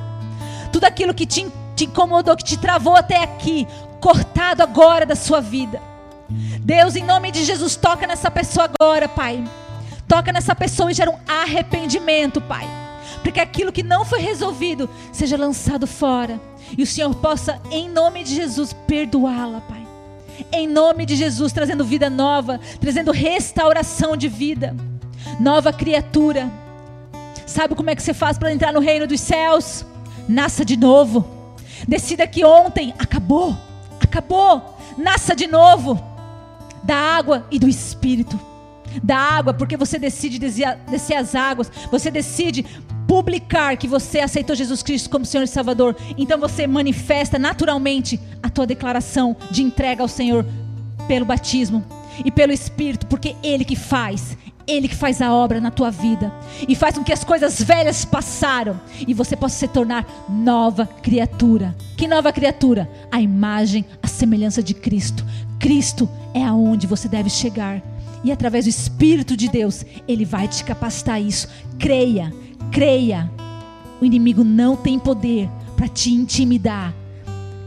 Tudo 0.72 0.84
aquilo 0.84 1.14
que 1.14 1.26
te, 1.26 1.46
te 1.74 1.84
incomodou, 1.84 2.36
que 2.36 2.44
te 2.44 2.56
travou 2.56 2.94
até 2.94 3.22
aqui, 3.22 3.66
cortado 4.00 4.62
agora 4.62 5.06
da 5.06 5.14
sua 5.14 5.40
vida. 5.40 5.80
Deus, 6.60 6.96
em 6.96 7.04
nome 7.04 7.30
de 7.30 7.44
Jesus, 7.44 7.76
toca 7.76 8.06
nessa 8.06 8.30
pessoa 8.30 8.68
agora, 8.78 9.08
Pai. 9.08 9.44
Toca 10.08 10.32
nessa 10.32 10.54
pessoa 10.54 10.90
e 10.90 10.94
gera 10.94 11.10
um 11.10 11.18
arrependimento, 11.26 12.40
Pai. 12.40 12.68
Para 13.22 13.32
que 13.32 13.40
aquilo 13.40 13.72
que 13.72 13.82
não 13.82 14.04
foi 14.04 14.20
resolvido 14.20 14.88
seja 15.12 15.36
lançado 15.36 15.86
fora. 15.86 16.40
E 16.76 16.82
o 16.82 16.86
Senhor 16.86 17.14
possa, 17.14 17.60
em 17.70 17.88
nome 17.88 18.24
de 18.24 18.34
Jesus, 18.34 18.72
perdoá-la, 18.72 19.60
Pai. 19.60 19.86
Em 20.52 20.66
nome 20.66 21.06
de 21.06 21.16
Jesus, 21.16 21.52
trazendo 21.52 21.84
vida 21.84 22.10
nova, 22.10 22.60
trazendo 22.80 23.12
restauração 23.12 24.16
de 24.16 24.28
vida. 24.28 24.76
Nova 25.40 25.72
criatura. 25.72 26.50
Sabe 27.46 27.74
como 27.74 27.88
é 27.88 27.94
que 27.94 28.02
você 28.02 28.12
faz 28.12 28.36
para 28.36 28.52
entrar 28.52 28.72
no 28.72 28.80
reino 28.80 29.06
dos 29.06 29.20
céus? 29.20 29.86
Nasça 30.28 30.64
de 30.64 30.76
novo. 30.76 31.24
Decida 31.86 32.26
que 32.26 32.44
ontem 32.44 32.92
acabou. 32.98 33.56
Acabou. 34.00 34.76
Nasça 34.98 35.34
de 35.34 35.46
novo. 35.46 36.02
Da 36.82 36.96
água 36.96 37.46
e 37.50 37.58
do 37.58 37.68
espírito 37.68 38.38
da 39.02 39.16
água, 39.16 39.52
porque 39.52 39.76
você 39.76 39.98
decide 39.98 40.38
descer 40.38 41.16
as 41.16 41.34
águas, 41.34 41.70
você 41.90 42.10
decide 42.10 42.64
publicar 43.06 43.76
que 43.76 43.86
você 43.86 44.20
aceitou 44.20 44.56
Jesus 44.56 44.82
Cristo 44.82 45.10
como 45.10 45.24
Senhor 45.24 45.44
e 45.44 45.48
Salvador. 45.48 45.96
Então 46.16 46.38
você 46.38 46.66
manifesta 46.66 47.38
naturalmente 47.38 48.18
a 48.42 48.48
tua 48.48 48.66
declaração 48.66 49.36
de 49.50 49.62
entrega 49.62 50.02
ao 50.02 50.08
Senhor 50.08 50.44
pelo 51.06 51.24
batismo 51.24 51.84
e 52.24 52.30
pelo 52.30 52.52
Espírito, 52.52 53.06
porque 53.06 53.36
Ele 53.42 53.64
que 53.64 53.76
faz. 53.76 54.36
Ele 54.66 54.88
que 54.88 54.96
faz 54.96 55.22
a 55.22 55.32
obra 55.32 55.60
na 55.60 55.70
tua 55.70 55.90
vida 55.90 56.32
e 56.68 56.74
faz 56.74 56.96
com 56.98 57.04
que 57.04 57.12
as 57.12 57.22
coisas 57.22 57.62
velhas 57.62 58.04
passaram 58.04 58.80
e 59.06 59.14
você 59.14 59.36
possa 59.36 59.56
se 59.56 59.68
tornar 59.68 60.04
nova 60.28 60.86
criatura. 60.86 61.74
Que 61.96 62.08
nova 62.08 62.32
criatura? 62.32 62.90
A 63.12 63.20
imagem, 63.20 63.84
a 64.02 64.08
semelhança 64.08 64.62
de 64.62 64.74
Cristo. 64.74 65.24
Cristo 65.60 66.08
é 66.34 66.44
aonde 66.44 66.86
você 66.86 67.08
deve 67.08 67.30
chegar. 67.30 67.80
E 68.24 68.32
através 68.32 68.64
do 68.64 68.68
Espírito 68.68 69.36
de 69.36 69.48
Deus, 69.48 69.84
Ele 70.08 70.24
vai 70.24 70.48
te 70.48 70.64
capacitar 70.64 71.14
a 71.14 71.20
isso. 71.20 71.48
Creia, 71.78 72.34
creia. 72.72 73.30
O 74.00 74.04
inimigo 74.04 74.42
não 74.42 74.74
tem 74.74 74.98
poder 74.98 75.48
para 75.76 75.86
te 75.86 76.12
intimidar. 76.12 76.92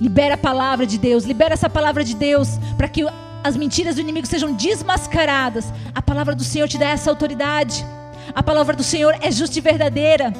Libera 0.02 0.36
a 0.36 0.38
palavra 0.38 0.86
de 0.86 0.98
Deus, 0.98 1.24
libera 1.24 1.54
essa 1.54 1.70
palavra 1.70 2.04
de 2.04 2.16
Deus 2.16 2.58
para 2.78 2.90
que 2.90 3.06
as 3.43 3.56
mentiras 3.56 3.95
do 3.95 4.02
inimigo 4.02 4.28
sejam 4.28 4.54
desmascaradas. 4.54 5.65
A 5.93 6.02
palavra 6.02 6.36
do 6.36 6.43
Senhor 6.43 6.67
te 6.67 6.78
dá 6.78 6.89
essa 6.89 7.10
autoridade. 7.10 7.86
A 8.36 8.43
palavra 8.43 8.75
do 8.75 8.84
Senhor 8.84 9.15
é 9.21 9.32
justa 9.32 9.58
e 9.58 9.62
verdadeira. 9.62 10.34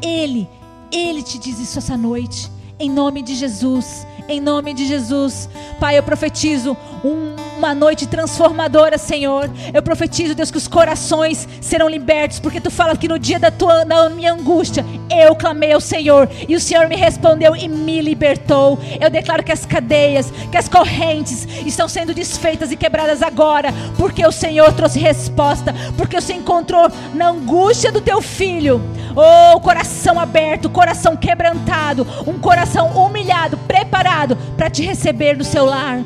Ele, 0.00 0.48
Ele 0.90 1.22
te 1.22 1.38
diz 1.38 1.58
isso 1.58 1.78
essa 1.78 1.96
noite. 1.96 2.50
Em 2.78 2.90
nome 2.90 3.22
de 3.22 3.34
Jesus 3.34 4.06
em 4.28 4.40
nome 4.40 4.72
de 4.72 4.86
Jesus. 4.86 5.48
Pai, 5.80 5.98
eu 5.98 6.02
profetizo 6.02 6.76
um, 7.04 7.34
uma 7.58 7.74
noite 7.74 8.06
transformadora, 8.06 8.96
Senhor. 8.98 9.50
Eu 9.72 9.82
profetizo, 9.82 10.34
Deus, 10.34 10.50
que 10.50 10.56
os 10.56 10.68
corações 10.68 11.48
serão 11.60 11.88
libertos, 11.88 12.38
porque 12.38 12.60
tu 12.60 12.70
fala 12.70 12.96
que 12.96 13.08
no 13.08 13.18
dia 13.18 13.38
da 13.38 13.50
tua 13.50 13.84
da 13.84 14.08
minha 14.08 14.32
angústia, 14.32 14.84
eu 15.10 15.34
clamei 15.34 15.72
ao 15.72 15.80
Senhor 15.80 16.28
e 16.48 16.54
o 16.54 16.60
Senhor 16.60 16.88
me 16.88 16.96
respondeu 16.96 17.56
e 17.56 17.68
me 17.68 18.00
libertou. 18.00 18.78
Eu 19.00 19.10
declaro 19.10 19.42
que 19.42 19.52
as 19.52 19.66
cadeias, 19.66 20.32
que 20.50 20.56
as 20.56 20.68
correntes 20.68 21.46
estão 21.66 21.88
sendo 21.88 22.14
desfeitas 22.14 22.70
e 22.70 22.76
quebradas 22.76 23.22
agora, 23.22 23.72
porque 23.96 24.24
o 24.24 24.32
Senhor 24.32 24.72
trouxe 24.72 24.98
resposta, 24.98 25.74
porque 25.96 26.16
o 26.16 26.22
Senhor 26.22 26.40
encontrou 26.40 26.90
na 27.14 27.30
angústia 27.30 27.90
do 27.90 28.00
teu 28.00 28.22
filho. 28.22 28.80
Oh, 29.14 29.60
coração 29.60 30.18
aberto, 30.18 30.70
coração 30.70 31.16
quebrantado, 31.16 32.06
um 32.26 32.38
coração 32.38 32.88
humilhado, 32.88 33.58
preparado 33.58 34.11
para 34.56 34.70
te 34.70 34.82
receber 34.84 35.36
no 35.36 35.44
seu 35.44 35.64
lar. 35.64 36.00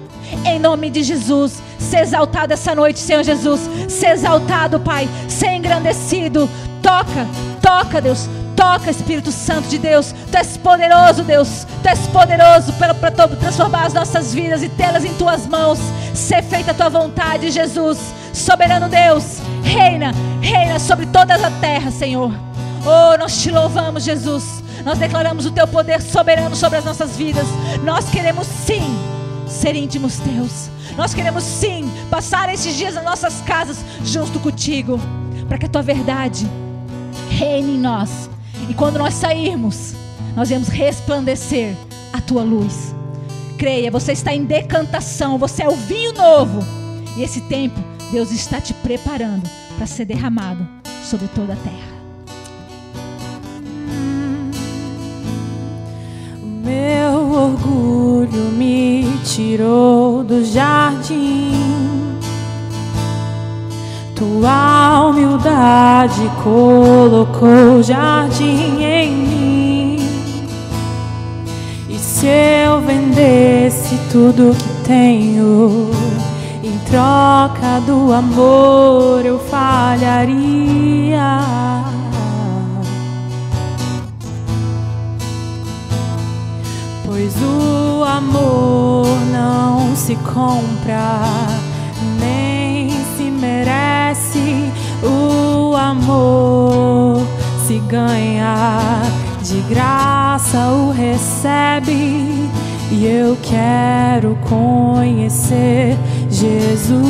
Em 0.44 0.58
nome 0.58 0.90
de 0.90 1.02
Jesus, 1.02 1.62
ser 1.78 2.00
exaltado 2.00 2.52
essa 2.52 2.74
noite, 2.74 2.98
Senhor 2.98 3.22
Jesus. 3.22 3.60
Ser 3.88 4.10
exaltado, 4.10 4.80
Pai. 4.80 5.08
Ser 5.28 5.52
engrandecido. 5.54 6.48
Toca, 6.82 7.26
toca, 7.62 8.00
Deus. 8.00 8.28
Toca, 8.56 8.90
Espírito 8.90 9.30
Santo 9.30 9.68
de 9.68 9.78
Deus. 9.78 10.14
Tu 10.30 10.36
és 10.36 10.56
poderoso, 10.56 11.22
Deus. 11.22 11.66
Tu 11.82 11.88
és 11.88 12.06
poderoso 12.08 12.72
para 12.74 12.94
transformar 12.94 13.86
as 13.86 13.92
nossas 13.92 14.32
vidas 14.32 14.62
e 14.62 14.68
tê-las 14.68 15.04
em 15.04 15.12
tuas 15.14 15.46
mãos. 15.46 15.78
Ser 16.14 16.42
feita 16.42 16.70
a 16.70 16.74
tua 16.74 16.88
vontade, 16.88 17.50
Jesus. 17.50 17.98
Soberano 18.32 18.88
Deus. 18.88 19.40
Reina, 19.62 20.12
reina 20.40 20.78
sobre 20.78 21.06
toda 21.06 21.34
a 21.34 21.50
terra, 21.60 21.90
Senhor. 21.90 22.32
Oh, 22.86 23.18
nós 23.18 23.42
te 23.42 23.50
louvamos, 23.50 24.04
Jesus. 24.04 24.62
Nós 24.84 24.96
declaramos 24.96 25.44
o 25.44 25.50
teu 25.50 25.66
poder 25.66 26.00
soberano 26.00 26.54
sobre 26.54 26.78
as 26.78 26.84
nossas 26.84 27.16
vidas. 27.16 27.48
Nós 27.82 28.08
queremos 28.08 28.46
sim 28.46 28.96
ser 29.48 29.74
íntimos 29.74 30.18
teus. 30.18 30.70
Nós 30.96 31.12
queremos 31.12 31.42
sim 31.42 31.90
passar 32.08 32.48
esses 32.48 32.76
dias 32.76 32.94
nas 32.94 33.02
nossas 33.02 33.40
casas 33.40 33.78
junto 34.04 34.38
contigo, 34.38 35.00
para 35.48 35.58
que 35.58 35.66
a 35.66 35.68
tua 35.68 35.82
verdade 35.82 36.48
reine 37.28 37.74
em 37.74 37.80
nós. 37.80 38.30
E 38.70 38.74
quando 38.74 39.00
nós 39.00 39.14
sairmos, 39.14 39.94
nós 40.36 40.50
vamos 40.50 40.68
resplandecer 40.68 41.74
a 42.12 42.20
tua 42.20 42.44
luz. 42.44 42.94
Creia, 43.58 43.90
você 43.90 44.12
está 44.12 44.32
em 44.32 44.44
decantação, 44.44 45.38
você 45.38 45.64
é 45.64 45.68
o 45.68 45.74
vinho 45.74 46.12
novo. 46.12 46.60
E 47.16 47.22
esse 47.24 47.40
tempo, 47.42 47.80
Deus 48.12 48.30
está 48.30 48.60
te 48.60 48.72
preparando 48.74 49.50
para 49.76 49.86
ser 49.86 50.04
derramado 50.04 50.64
sobre 51.02 51.26
toda 51.28 51.54
a 51.54 51.56
terra. 51.56 51.95
Meu 56.66 57.30
orgulho 57.30 58.50
me 58.50 59.06
tirou 59.22 60.24
do 60.24 60.44
jardim. 60.44 61.52
Tua 64.16 65.06
humildade 65.06 66.28
colocou 66.42 67.80
jardim 67.84 68.82
em 68.82 69.12
mim. 69.12 70.08
E 71.88 71.96
se 71.96 72.26
eu 72.26 72.80
vendesse 72.80 73.96
tudo 74.10 74.52
que 74.56 74.88
tenho, 74.88 75.88
em 76.64 76.76
troca 76.90 77.80
do 77.86 78.12
amor 78.12 79.24
eu 79.24 79.38
falharia. 79.38 80.34
Pois 87.16 87.34
o 87.40 88.04
amor 88.04 89.06
não 89.32 89.96
se 89.96 90.14
compra, 90.16 91.22
nem 92.20 92.90
se 93.16 93.30
merece. 93.30 94.70
O 95.02 95.74
amor 95.74 97.26
se 97.66 97.78
ganha, 97.88 99.00
de 99.42 99.62
graça 99.62 100.58
o 100.68 100.90
recebe. 100.90 102.50
E 102.90 103.06
eu 103.06 103.34
quero 103.42 104.36
conhecer 104.46 105.96
Jesus. 106.30 107.00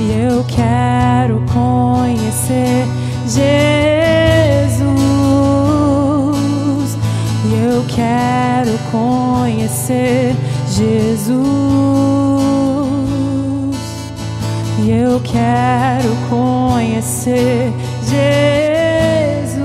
E 0.00 0.12
eu 0.24 0.44
quero 0.44 1.42
conhecer 1.52 2.86
Jesus 3.26 3.99
quero 7.94 8.78
conhecer 8.90 10.34
Jesus. 10.68 11.40
E 14.82 14.90
eu 14.90 15.20
quero 15.20 16.16
conhecer 16.28 17.72
Jesus. 18.02 19.60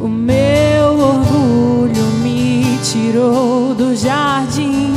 O 0.00 0.08
meu 0.08 0.98
orgulho 0.98 2.04
me 2.22 2.78
tirou 2.82 3.74
do 3.74 3.94
jardim. 3.94 4.94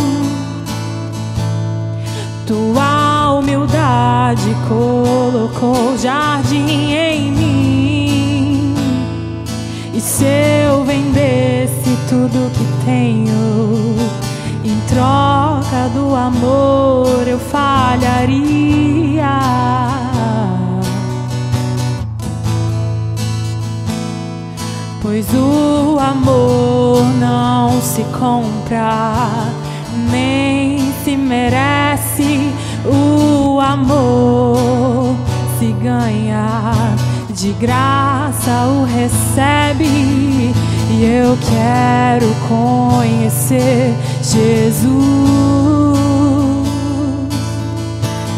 Tua 2.47 3.33
humildade 3.33 4.55
colocou 4.67 5.97
jardim 5.97 6.93
em 6.93 7.11
se 10.12 10.26
eu 10.26 10.84
vendesse 10.84 11.97
tudo 12.09 12.51
que 12.51 12.66
tenho 12.86 13.95
em 14.66 14.78
troca 14.89 15.88
do 15.93 16.14
amor, 16.14 17.26
eu 17.26 17.39
falharia. 17.39 18.82
Pois 25.01 25.26
o 25.34 25.97
amor 25.97 27.05
não 27.18 27.82
se 27.82 28.03
compra, 28.20 29.30
nem 30.12 30.91
se 31.05 31.16
merece. 31.16 32.51
O 32.86 33.59
amor 33.62 35.16
se 35.57 35.72
ganha, 35.74 36.30
de 37.41 37.53
graça 37.53 38.67
o 38.67 38.83
recebe. 38.83 40.53
E 40.91 41.03
eu 41.03 41.35
quero 41.49 42.27
conhecer 42.47 43.95
Jesus. 44.21 44.91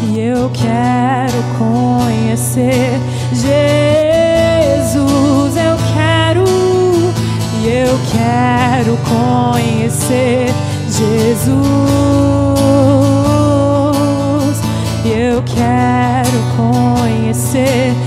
E 0.08 0.18
eu 0.18 0.50
quero 0.54 1.44
conhecer 1.58 2.98
Jesus. 3.34 3.84
Eu 5.54 5.76
quero, 5.92 6.44
e 7.60 7.68
eu 7.68 7.98
quero 8.10 8.96
conhecer 9.04 10.50
Jesus. 10.88 11.52
E 15.04 15.10
eu 15.10 15.42
quero 15.42 16.38
conhecer 16.56 18.03